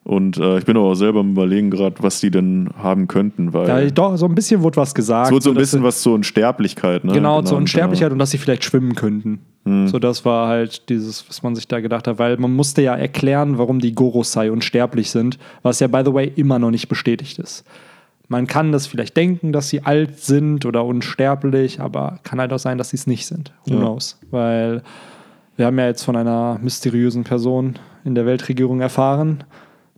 Und 0.05 0.38
äh, 0.38 0.57
ich 0.57 0.65
bin 0.65 0.75
aber 0.75 0.88
auch 0.88 0.95
selber 0.95 1.22
am 1.22 1.31
überlegen 1.31 1.69
gerade, 1.72 1.95
was 2.00 2.19
die 2.19 2.29
denn 2.29 2.69
haben 2.77 3.07
könnten, 3.07 3.53
weil 3.53 3.67
Ja, 3.67 3.89
doch, 3.89 4.17
so 4.17 4.25
ein 4.25 4.36
bisschen 4.36 4.62
wurde 4.62 4.75
was 4.77 4.93
gesagt. 4.93 5.27
es 5.27 5.31
wurde 5.31 5.43
so 5.43 5.51
ein 5.51 5.55
bisschen 5.55 5.81
was 5.81 6.01
zur 6.01 6.13
Unsterblichkeit. 6.15 7.05
Ne? 7.05 7.13
Genau, 7.13 7.41
zur 7.41 7.57
Unsterblichkeit 7.57 8.07
Genau. 8.07 8.13
und 8.15 8.19
dass 8.19 8.31
sie 8.31 8.38
vielleicht 8.38 8.65
schwimmen 8.65 8.95
könnten. 8.95 9.39
So, 9.86 9.98
das 9.98 10.25
war 10.25 10.50
halt 10.50 10.89
dieses, 10.89 11.24
was 11.29 11.41
man 11.41 11.55
sich 11.55 11.69
da 11.69 11.79
gedacht 11.79 12.05
hat, 12.10 12.19
weil 12.19 12.36
man 12.36 12.53
musste 12.53 12.81
ja 12.81 12.95
erklären, 12.95 13.57
warum 13.57 13.79
die 13.79 13.95
Gorosei 13.95 14.51
unsterblich 14.51 15.10
sind, 15.10 15.39
was 15.62 15.79
ja, 15.79 15.88
by 15.88 16.01
the 16.05 16.13
way, 16.13 16.29
immer 16.36 16.60
noch 16.60 16.69
nicht 16.69 16.89
bestätigt 16.89 17.39
ist. 17.39 17.63
Man 18.27 18.45
kann 18.45 18.74
das 18.74 18.88
vielleicht 18.88 19.15
denken, 19.15 19.53
dass 19.53 19.69
sie 19.69 19.83
alt 19.86 20.19
sind 20.19 20.65
oder 20.65 20.83
unsterblich, 20.83 21.79
aber 21.79 22.19
kann 22.24 22.41
halt 22.41 22.51
auch 22.51 22.60
sein, 22.60 22.77
dass 22.77 22.89
sie 22.89 22.98
es 22.98 23.07
nicht 23.07 23.25
sind. 23.25 23.53
Who 23.65 23.75
Ja. 23.75 23.79
knows? 23.79 24.19
Weil 24.31 24.81
wir 25.55 25.65
haben 25.65 25.79
ja 25.79 25.86
jetzt 25.86 26.03
von 26.03 26.17
einer 26.17 26.60
mysteriösen 26.62 27.24
Person 27.24 27.75
in 28.03 28.15
der 28.15 28.25
Weltregierung 28.25 28.81
erfahren, 28.81 29.45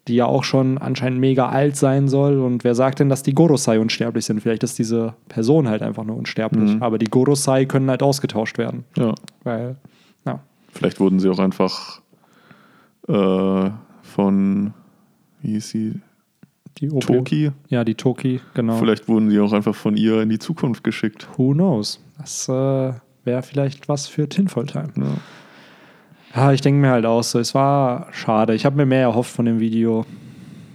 die 0.07 0.15
ja 0.15 0.25
auch 0.25 0.43
schon 0.43 0.77
anscheinend 0.77 1.19
mega 1.19 1.49
alt 1.49 1.75
sein 1.75 2.07
soll. 2.07 2.39
Und 2.39 2.63
wer 2.63 2.75
sagt 2.75 2.99
denn, 2.99 3.09
dass 3.09 3.23
die 3.23 3.33
Gorosei 3.33 3.79
unsterblich 3.79 4.25
sind? 4.25 4.41
Vielleicht 4.41 4.63
ist 4.63 4.77
diese 4.77 5.15
Person 5.29 5.67
halt 5.67 5.81
einfach 5.81 6.03
nur 6.03 6.15
unsterblich. 6.15 6.75
Mhm. 6.75 6.83
Aber 6.83 6.97
die 6.97 7.09
Gorosei 7.09 7.65
können 7.65 7.89
halt 7.89 8.03
ausgetauscht 8.03 8.57
werden. 8.57 8.85
Ja. 8.97 9.15
Weil, 9.43 9.77
ja. 10.25 10.39
Vielleicht 10.69 10.99
wurden 10.99 11.19
sie 11.19 11.29
auch 11.29 11.39
einfach 11.39 12.01
äh, 13.07 13.69
von, 14.01 14.73
wie 15.41 15.51
hieß 15.53 15.69
sie, 15.69 16.01
Die 16.77 16.91
OP 16.91 17.01
Toki? 17.01 17.51
Ja, 17.69 17.83
die 17.83 17.95
Toki, 17.95 18.41
genau. 18.53 18.77
Vielleicht 18.77 19.07
wurden 19.07 19.29
sie 19.29 19.39
auch 19.39 19.53
einfach 19.53 19.75
von 19.75 19.97
ihr 19.97 20.21
in 20.21 20.29
die 20.29 20.39
Zukunft 20.39 20.83
geschickt. 20.83 21.27
Who 21.37 21.53
knows? 21.53 21.99
Das 22.17 22.47
äh, 22.47 22.93
wäre 23.23 23.41
vielleicht 23.41 23.89
was 23.89 24.07
für 24.07 24.29
Tinfoil 24.29 24.67
Time. 24.67 24.91
Ja. 24.97 25.05
Ja, 26.35 26.51
ich 26.51 26.61
denke 26.61 26.81
mir 26.81 26.89
halt 26.91 27.05
auch 27.05 27.23
so, 27.23 27.39
es 27.39 27.55
war 27.55 28.07
schade. 28.11 28.53
Ich 28.55 28.65
habe 28.65 28.75
mir 28.75 28.85
mehr 28.85 29.01
erhofft 29.01 29.31
von 29.31 29.45
dem 29.45 29.59
Video. 29.59 30.05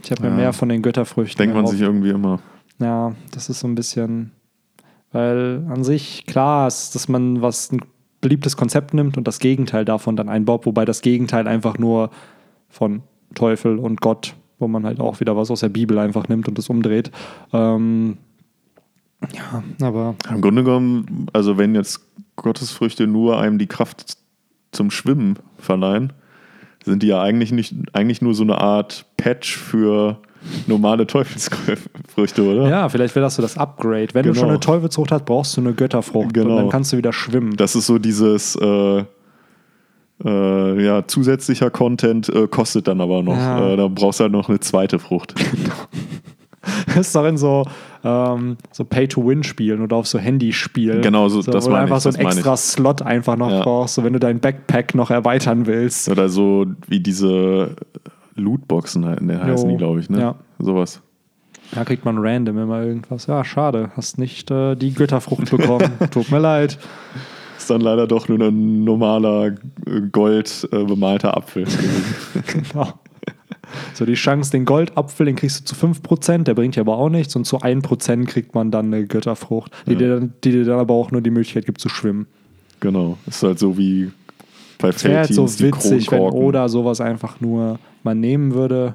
Ich 0.02 0.10
habe 0.10 0.22
mir 0.22 0.28
Ja. 0.30 0.34
mehr 0.34 0.52
von 0.52 0.68
den 0.70 0.80
Götterfrüchten 0.82 1.38
Denkt 1.38 1.54
man 1.54 1.64
erhofft. 1.64 1.78
sich 1.78 1.86
irgendwie 1.86 2.10
immer. 2.10 2.40
Ja, 2.78 3.14
das 3.32 3.50
ist 3.50 3.60
so 3.60 3.68
ein 3.68 3.74
bisschen, 3.74 4.32
weil 5.12 5.64
an 5.68 5.84
sich 5.84 6.24
klar 6.26 6.66
ist, 6.66 6.94
dass 6.94 7.08
man 7.08 7.42
was 7.42 7.70
beliebtes 8.22 8.56
Konzept 8.56 8.94
nimmt 8.94 9.18
und 9.18 9.28
das 9.28 9.38
Gegenteil 9.38 9.84
davon 9.84 10.16
dann 10.16 10.28
einbaut, 10.30 10.64
wobei 10.66 10.84
das 10.86 11.02
Gegenteil 11.02 11.46
einfach 11.46 11.76
nur 11.78 12.10
von 12.70 13.02
Teufel 13.34 13.78
und 13.78 14.00
Gott, 14.00 14.34
wo 14.58 14.66
man 14.68 14.84
halt 14.86 14.98
auch 15.00 15.20
wieder 15.20 15.36
was 15.36 15.50
aus 15.50 15.60
der 15.60 15.68
Bibel 15.68 15.98
einfach 15.98 16.28
nimmt 16.28 16.48
und 16.48 16.56
das 16.56 16.70
umdreht. 16.70 17.10
Ähm, 17.52 18.16
ja, 19.34 19.62
aber. 19.86 20.14
Im 20.30 20.40
Grunde 20.40 20.64
genommen, 20.64 21.26
also 21.34 21.58
wenn 21.58 21.74
jetzt 21.74 22.00
Gottesfrüchte 22.36 23.06
nur 23.06 23.38
einem 23.38 23.58
die 23.58 23.66
Kraft 23.66 24.16
zum 24.72 24.90
Schwimmen 24.90 25.38
verleihen, 25.58 26.12
sind 26.84 27.02
die 27.02 27.08
ja 27.08 27.20
eigentlich 27.22 27.52
nicht 27.52 27.74
eigentlich 27.92 28.22
nur 28.22 28.34
so 28.34 28.42
eine 28.42 28.58
Art 28.58 29.04
Patch 29.16 29.56
für 29.56 30.18
normale 30.66 31.06
Teufelsfrüchte, 31.06 32.42
oder? 32.42 32.68
Ja, 32.70 32.88
vielleicht 32.88 33.14
wäre 33.14 33.24
das 33.26 33.34
so 33.34 33.42
das 33.42 33.58
Upgrade. 33.58 34.08
Wenn 34.14 34.22
Genau. 34.22 34.32
du 34.34 34.40
schon 34.40 34.48
eine 34.48 34.60
Teufelsfrucht 34.60 35.12
hast, 35.12 35.26
brauchst 35.26 35.56
du 35.56 35.60
eine 35.60 35.74
Götterfrucht 35.74 36.32
Genau. 36.32 36.50
und 36.50 36.56
dann 36.56 36.68
kannst 36.70 36.92
du 36.92 36.96
wieder 36.96 37.12
schwimmen. 37.12 37.56
Das 37.56 37.76
ist 37.76 37.86
so 37.86 37.98
dieses 37.98 38.56
äh, 38.56 39.04
äh, 40.24 40.84
ja, 40.84 41.06
zusätzlicher 41.06 41.70
Content 41.70 42.28
äh, 42.30 42.46
kostet 42.46 42.88
dann 42.88 43.00
aber 43.00 43.22
noch. 43.22 43.36
Ja. 43.36 43.72
Äh, 43.72 43.76
da 43.76 43.88
brauchst 43.88 44.20
du 44.20 44.24
halt 44.24 44.32
noch 44.32 44.48
eine 44.48 44.60
zweite 44.60 44.98
Frucht. 44.98 45.34
Das 45.38 45.44
ist 46.98 47.14
doch 47.14 47.24
in 47.26 47.36
so, 47.38 47.64
ähm, 48.04 48.56
so 48.72 48.84
Pay-to-Win-Spielen 48.84 49.80
oder 49.80 49.96
auf 49.96 50.06
so 50.06 50.18
Handyspielen. 50.18 51.00
Genau, 51.02 51.28
so- 51.28 51.42
das 51.42 51.64
wo 51.64 51.68
du 51.68 51.72
meine 51.72 51.82
einfach 51.84 51.96
ich, 51.98 52.02
so 52.02 52.08
das 52.10 52.16
einen 52.16 52.24
meine 52.24 52.34
ich. 52.34 52.46
extra 52.46 52.56
Slot 52.56 53.02
einfach 53.02 53.36
noch 53.36 53.50
Ja. 53.50 53.62
brauchst, 53.62 53.94
so 53.94 54.04
wenn 54.04 54.12
du 54.12 54.18
dein 54.20 54.40
Backpack 54.40 54.94
noch 54.94 55.10
erweitern 55.10 55.66
willst. 55.66 56.08
Oder 56.10 56.28
so 56.28 56.66
wie 56.86 57.00
diese 57.00 57.76
Lootboxen 58.36 59.06
halt, 59.06 59.22
ne, 59.22 59.42
heißen 59.42 59.68
die, 59.68 59.76
glaube 59.76 60.00
ich, 60.00 60.10
ne? 60.10 60.20
Ja. 60.20 60.34
Sowas. 60.58 61.00
Da 61.72 61.84
kriegt 61.84 62.04
man 62.04 62.18
random 62.18 62.58
immer 62.58 62.82
irgendwas. 62.82 63.26
Ja, 63.26 63.44
schade, 63.44 63.90
hast 63.96 64.18
nicht 64.18 64.50
äh, 64.50 64.74
die 64.74 64.92
Götterfrucht 64.92 65.50
bekommen. 65.50 65.90
Tut 66.10 66.30
mir 66.30 66.40
leid. 66.40 66.78
Ist 67.56 67.70
dann 67.70 67.80
leider 67.80 68.06
doch 68.06 68.26
nur 68.28 68.40
ein 68.40 68.82
normaler 68.84 69.46
äh, 69.86 70.00
gold 70.10 70.68
äh, 70.72 70.84
bemalter 70.84 71.36
Apfel. 71.36 71.64
Genau. 72.72 72.88
So, 73.94 74.04
die 74.04 74.14
Chance, 74.14 74.50
den 74.50 74.64
Goldapfel, 74.64 75.26
den 75.26 75.36
kriegst 75.36 75.60
du 75.60 75.74
zu 75.74 75.86
5%, 75.86 76.44
der 76.44 76.54
bringt 76.54 76.76
dir 76.76 76.80
aber 76.80 76.96
auch 76.98 77.08
nichts. 77.08 77.34
Und 77.36 77.44
zu 77.44 77.58
1% 77.58 78.26
kriegt 78.26 78.54
man 78.54 78.70
dann 78.70 78.86
eine 78.86 79.06
Götterfrucht, 79.06 79.72
die, 79.86 79.92
Ja. 79.92 79.98
dir, 79.98 80.08
dann, 80.16 80.32
die 80.44 80.52
dir 80.52 80.64
dann 80.64 80.78
aber 80.78 80.94
auch 80.94 81.10
nur 81.10 81.20
die 81.20 81.30
Möglichkeit 81.30 81.66
gibt 81.66 81.80
zu 81.80 81.88
schwimmen. 81.88 82.26
genau. 82.80 83.18
Ist 83.26 83.42
halt 83.42 83.58
so 83.58 83.76
wie 83.76 84.10
bei 84.78 84.88
Es 84.88 85.04
wäre 85.04 85.18
halt 85.18 85.34
so 85.34 85.46
Feldteams 85.46 85.84
witzig, 85.90 86.10
wenn. 86.10 86.20
Oda 86.20 86.68
sowas 86.68 87.00
einfach 87.00 87.40
nur 87.40 87.78
mal 88.02 88.14
nehmen 88.14 88.54
würde. 88.54 88.94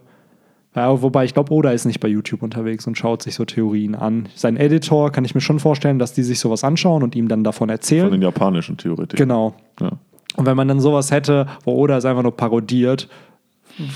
Ja, 0.75 1.01
wobei 1.01 1.24
ich 1.24 1.34
glaube, 1.34 1.53
Oda 1.53 1.72
ist 1.72 1.86
nicht 1.86 2.00
bei 2.01 2.08
YouTube 2.10 2.41
unterwegs 2.44 2.86
und 2.86 2.98
schaut 2.98 3.22
sich 3.22 3.36
so 3.36 3.46
Theorien 3.46 3.96
an. 3.96 4.27
Sein 4.36 4.58
Editor 4.58 5.10
kann 5.12 5.24
ich 5.24 5.34
mir 5.34 5.39
schon 5.41 5.60
vorstellen, 5.60 6.00
dass 6.00 6.12
die 6.13 6.24
sich 6.24 6.39
sowas 6.39 6.63
anschauen 6.65 7.01
und 7.01 7.15
ihm 7.15 7.27
dann 7.29 7.44
davon 7.46 7.70
erzählen. 7.70 8.03
Von 8.10 8.12
den 8.12 8.22
japanischen 8.24 8.75
Theoretikern. 8.75 9.27
Genau. 9.27 9.53
Ja. 9.79 9.91
Und 10.36 10.46
wenn 10.46 10.58
man 10.58 10.67
dann 10.67 10.82
sowas 10.82 11.12
hätte, 11.12 11.48
wo 11.63 11.75
Oda 11.75 11.96
es 11.98 12.03
einfach 12.03 12.24
nur 12.24 12.36
parodiert, 12.36 13.08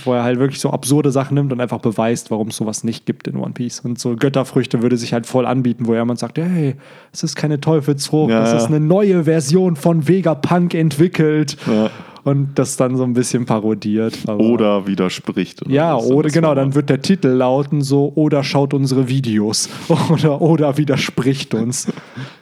wo 0.03 0.13
er 0.13 0.23
halt 0.23 0.39
wirklich 0.39 0.59
so 0.59 0.71
absurde 0.71 1.11
Sachen 1.11 1.35
nimmt 1.35 1.51
und 1.53 1.61
einfach 1.61 1.79
beweist, 1.79 2.31
warum 2.31 2.49
es 2.49 2.57
sowas 2.57 2.83
nicht 2.83 3.05
gibt 3.05 3.27
in 3.27 3.37
One 3.37 3.53
Piece. 3.53 3.79
Und 3.79 3.99
so 3.99 4.15
Götterfrüchte 4.15 4.81
würde 4.81 4.97
sich 4.97 5.13
halt 5.13 5.25
voll 5.25 5.45
anbieten, 5.45 5.87
wo 5.87 5.93
jemand 5.93 6.19
sagt, 6.19 6.37
hey, 6.37 6.75
es 7.13 7.23
ist 7.23 7.35
keine 7.35 7.61
Teufelsfrucht, 7.61 8.31
Ja, 8.31 8.43
es 8.43 8.51
ja. 8.51 8.57
ist 8.57 8.65
eine 8.67 8.79
neue 8.79 9.23
Version 9.23 9.75
von 9.75 10.07
Vegapunk 10.07 10.73
entwickelt. 10.73 11.57
Ja. 11.67 11.89
Und 12.25 12.59
das 12.59 12.75
dann 12.75 12.97
so 12.97 13.03
ein 13.03 13.13
bisschen 13.13 13.45
parodiert. 13.45 14.27
Oder 14.27 14.85
widerspricht. 14.85 15.61
Oder 15.61 15.71
ja, 15.71 15.95
oder 15.95 16.29
genau, 16.29 16.53
dann 16.53 16.75
wird 16.75 16.89
der 16.89 17.01
Titel 17.01 17.29
lauten 17.29 17.81
so, 17.81 18.11
oder 18.13 18.43
schaut 18.43 18.73
unsere 18.73 19.07
Videos. 19.07 19.69
Oder 20.09 20.41
Oda 20.41 20.77
widerspricht 20.77 21.53
uns. 21.53 21.87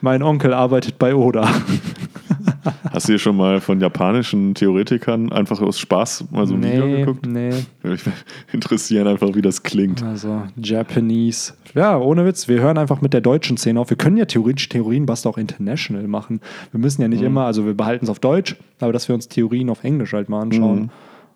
mein 0.00 0.22
Onkel 0.22 0.52
arbeitet 0.52 0.98
bei 0.98 1.14
Oda. 1.14 1.48
Hast 2.92 3.08
du 3.08 3.12
dir 3.12 3.18
schon 3.18 3.36
mal 3.36 3.60
von 3.60 3.80
japanischen 3.80 4.54
Theoretikern 4.54 5.32
einfach 5.32 5.60
aus 5.60 5.78
Spaß 5.78 6.26
mal 6.30 6.46
so 6.46 6.54
ein 6.54 6.62
Video 6.62 6.86
nee, 6.86 6.96
geguckt? 7.00 7.26
nee. 7.26 7.50
Mich 7.82 8.02
interessieren 8.52 9.06
einfach, 9.06 9.34
wie 9.34 9.42
das 9.42 9.62
klingt. 9.62 10.02
Also 10.02 10.42
Japanese. 10.56 11.54
Ja, 11.74 11.98
ohne 11.98 12.24
Witz. 12.24 12.48
Wir 12.48 12.60
hören 12.60 12.78
einfach 12.78 13.00
mit 13.00 13.12
der 13.12 13.20
deutschen 13.20 13.56
Szene 13.56 13.80
auf. 13.80 13.90
Wir 13.90 13.96
können 13.96 14.16
ja 14.16 14.24
theoretisch 14.24 14.68
Theorienbuster 14.68 15.30
auch 15.30 15.38
international 15.38 16.06
machen. 16.08 16.40
Wir 16.70 16.80
müssen 16.80 17.02
ja 17.02 17.08
nicht 17.08 17.22
immer, 17.22 17.44
also 17.44 17.66
wir 17.66 17.74
behalten 17.74 18.04
es 18.04 18.10
auf 18.10 18.18
Deutsch, 18.18 18.56
aber 18.80 18.92
dass 18.92 19.08
wir 19.08 19.14
uns 19.14 19.28
Theorien 19.28 19.70
auf 19.70 19.84
Englisch 19.84 20.12
halt 20.12 20.28
mal 20.28 20.40
anschauen. 20.42 20.82
Mhm. 20.82 20.90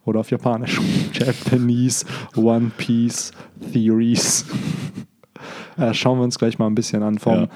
Oder 0.04 0.20
auf 0.20 0.30
Japanisch. 0.30 0.80
Japanese 1.12 2.04
One 2.34 2.72
Piece 2.76 3.32
Theories. 3.72 4.46
äh, 5.76 5.94
schauen 5.94 6.18
wir 6.18 6.24
uns 6.24 6.38
gleich 6.38 6.58
mal 6.58 6.66
ein 6.66 6.74
bisschen 6.74 7.02
an 7.02 7.18
vom 7.18 7.48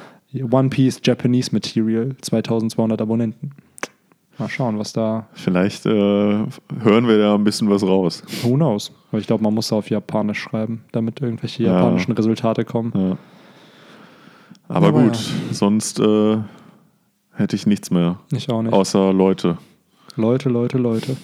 One 0.44 0.68
Piece 0.70 1.00
Japanese 1.04 1.50
Material. 1.52 2.14
2200 2.20 3.00
Abonnenten. 3.00 3.52
Mal 4.38 4.48
schauen, 4.50 4.78
was 4.78 4.92
da. 4.92 5.26
Vielleicht 5.32 5.86
äh, 5.86 5.90
hören 5.90 7.08
wir 7.08 7.16
da 7.18 7.34
ein 7.34 7.44
bisschen 7.44 7.70
was 7.70 7.82
raus. 7.82 8.22
Who 8.42 8.54
knows? 8.54 8.92
Aber 9.10 9.18
ich 9.20 9.26
glaube, 9.26 9.42
man 9.42 9.54
muss 9.54 9.72
auf 9.72 9.88
Japanisch 9.88 10.40
schreiben, 10.40 10.82
damit 10.92 11.20
irgendwelche 11.22 11.62
Ja. 11.62 11.72
japanischen 11.74 12.12
Resultate 12.12 12.64
kommen. 12.66 12.92
Ja. 12.94 13.16
Aber 14.68 14.88
Aber 14.88 15.02
gut, 15.04 15.18
sonst 15.52 16.00
äh, 16.00 16.36
hätte 17.32 17.56
ich 17.56 17.66
nichts 17.66 17.90
mehr. 17.90 18.18
Ich 18.32 18.50
auch 18.50 18.60
nicht. 18.62 18.72
Außer 18.74 19.12
Leute. 19.12 19.56
Leute, 20.16 20.48
Leute, 20.50 20.76
Leute. 20.76 21.16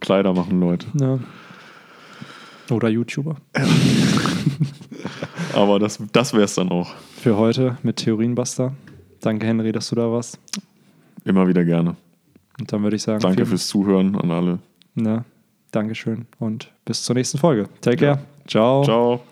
Kleider 0.00 0.32
machen 0.32 0.58
Leute. 0.58 0.86
Ja. 0.98 1.18
Oder 2.74 2.88
YouTuber. 2.88 3.36
Aber 5.54 5.78
das, 5.78 5.98
das 6.12 6.32
wäre 6.32 6.44
es 6.44 6.54
dann 6.54 6.68
auch. 6.70 6.92
Für 7.20 7.36
heute 7.36 7.76
mit 7.82 7.96
Theorienbuster. 7.96 8.72
Danke, 9.20 9.46
Henry, 9.46 9.72
dass 9.72 9.88
du 9.88 9.96
da 9.96 10.10
warst. 10.10 10.38
Immer 11.24 11.46
wieder 11.46 11.64
gerne. 11.64 11.96
Und 12.58 12.72
dann 12.72 12.82
würde 12.82 12.96
ich 12.96 13.02
sagen, 13.02 13.20
Danke 13.20 13.46
fürs 13.46 13.66
Zuhören 13.68 14.16
an 14.16 14.30
alle. 14.30 14.58
Ne, 14.94 15.24
Dankeschön 15.70 16.26
und 16.38 16.70
bis 16.84 17.02
zur 17.02 17.14
nächsten 17.14 17.38
Folge. 17.38 17.68
Take 17.80 18.04
Ja. 18.04 18.14
care. 18.14 18.24
Ciao. 18.46 18.84
Ciao. 18.84 19.31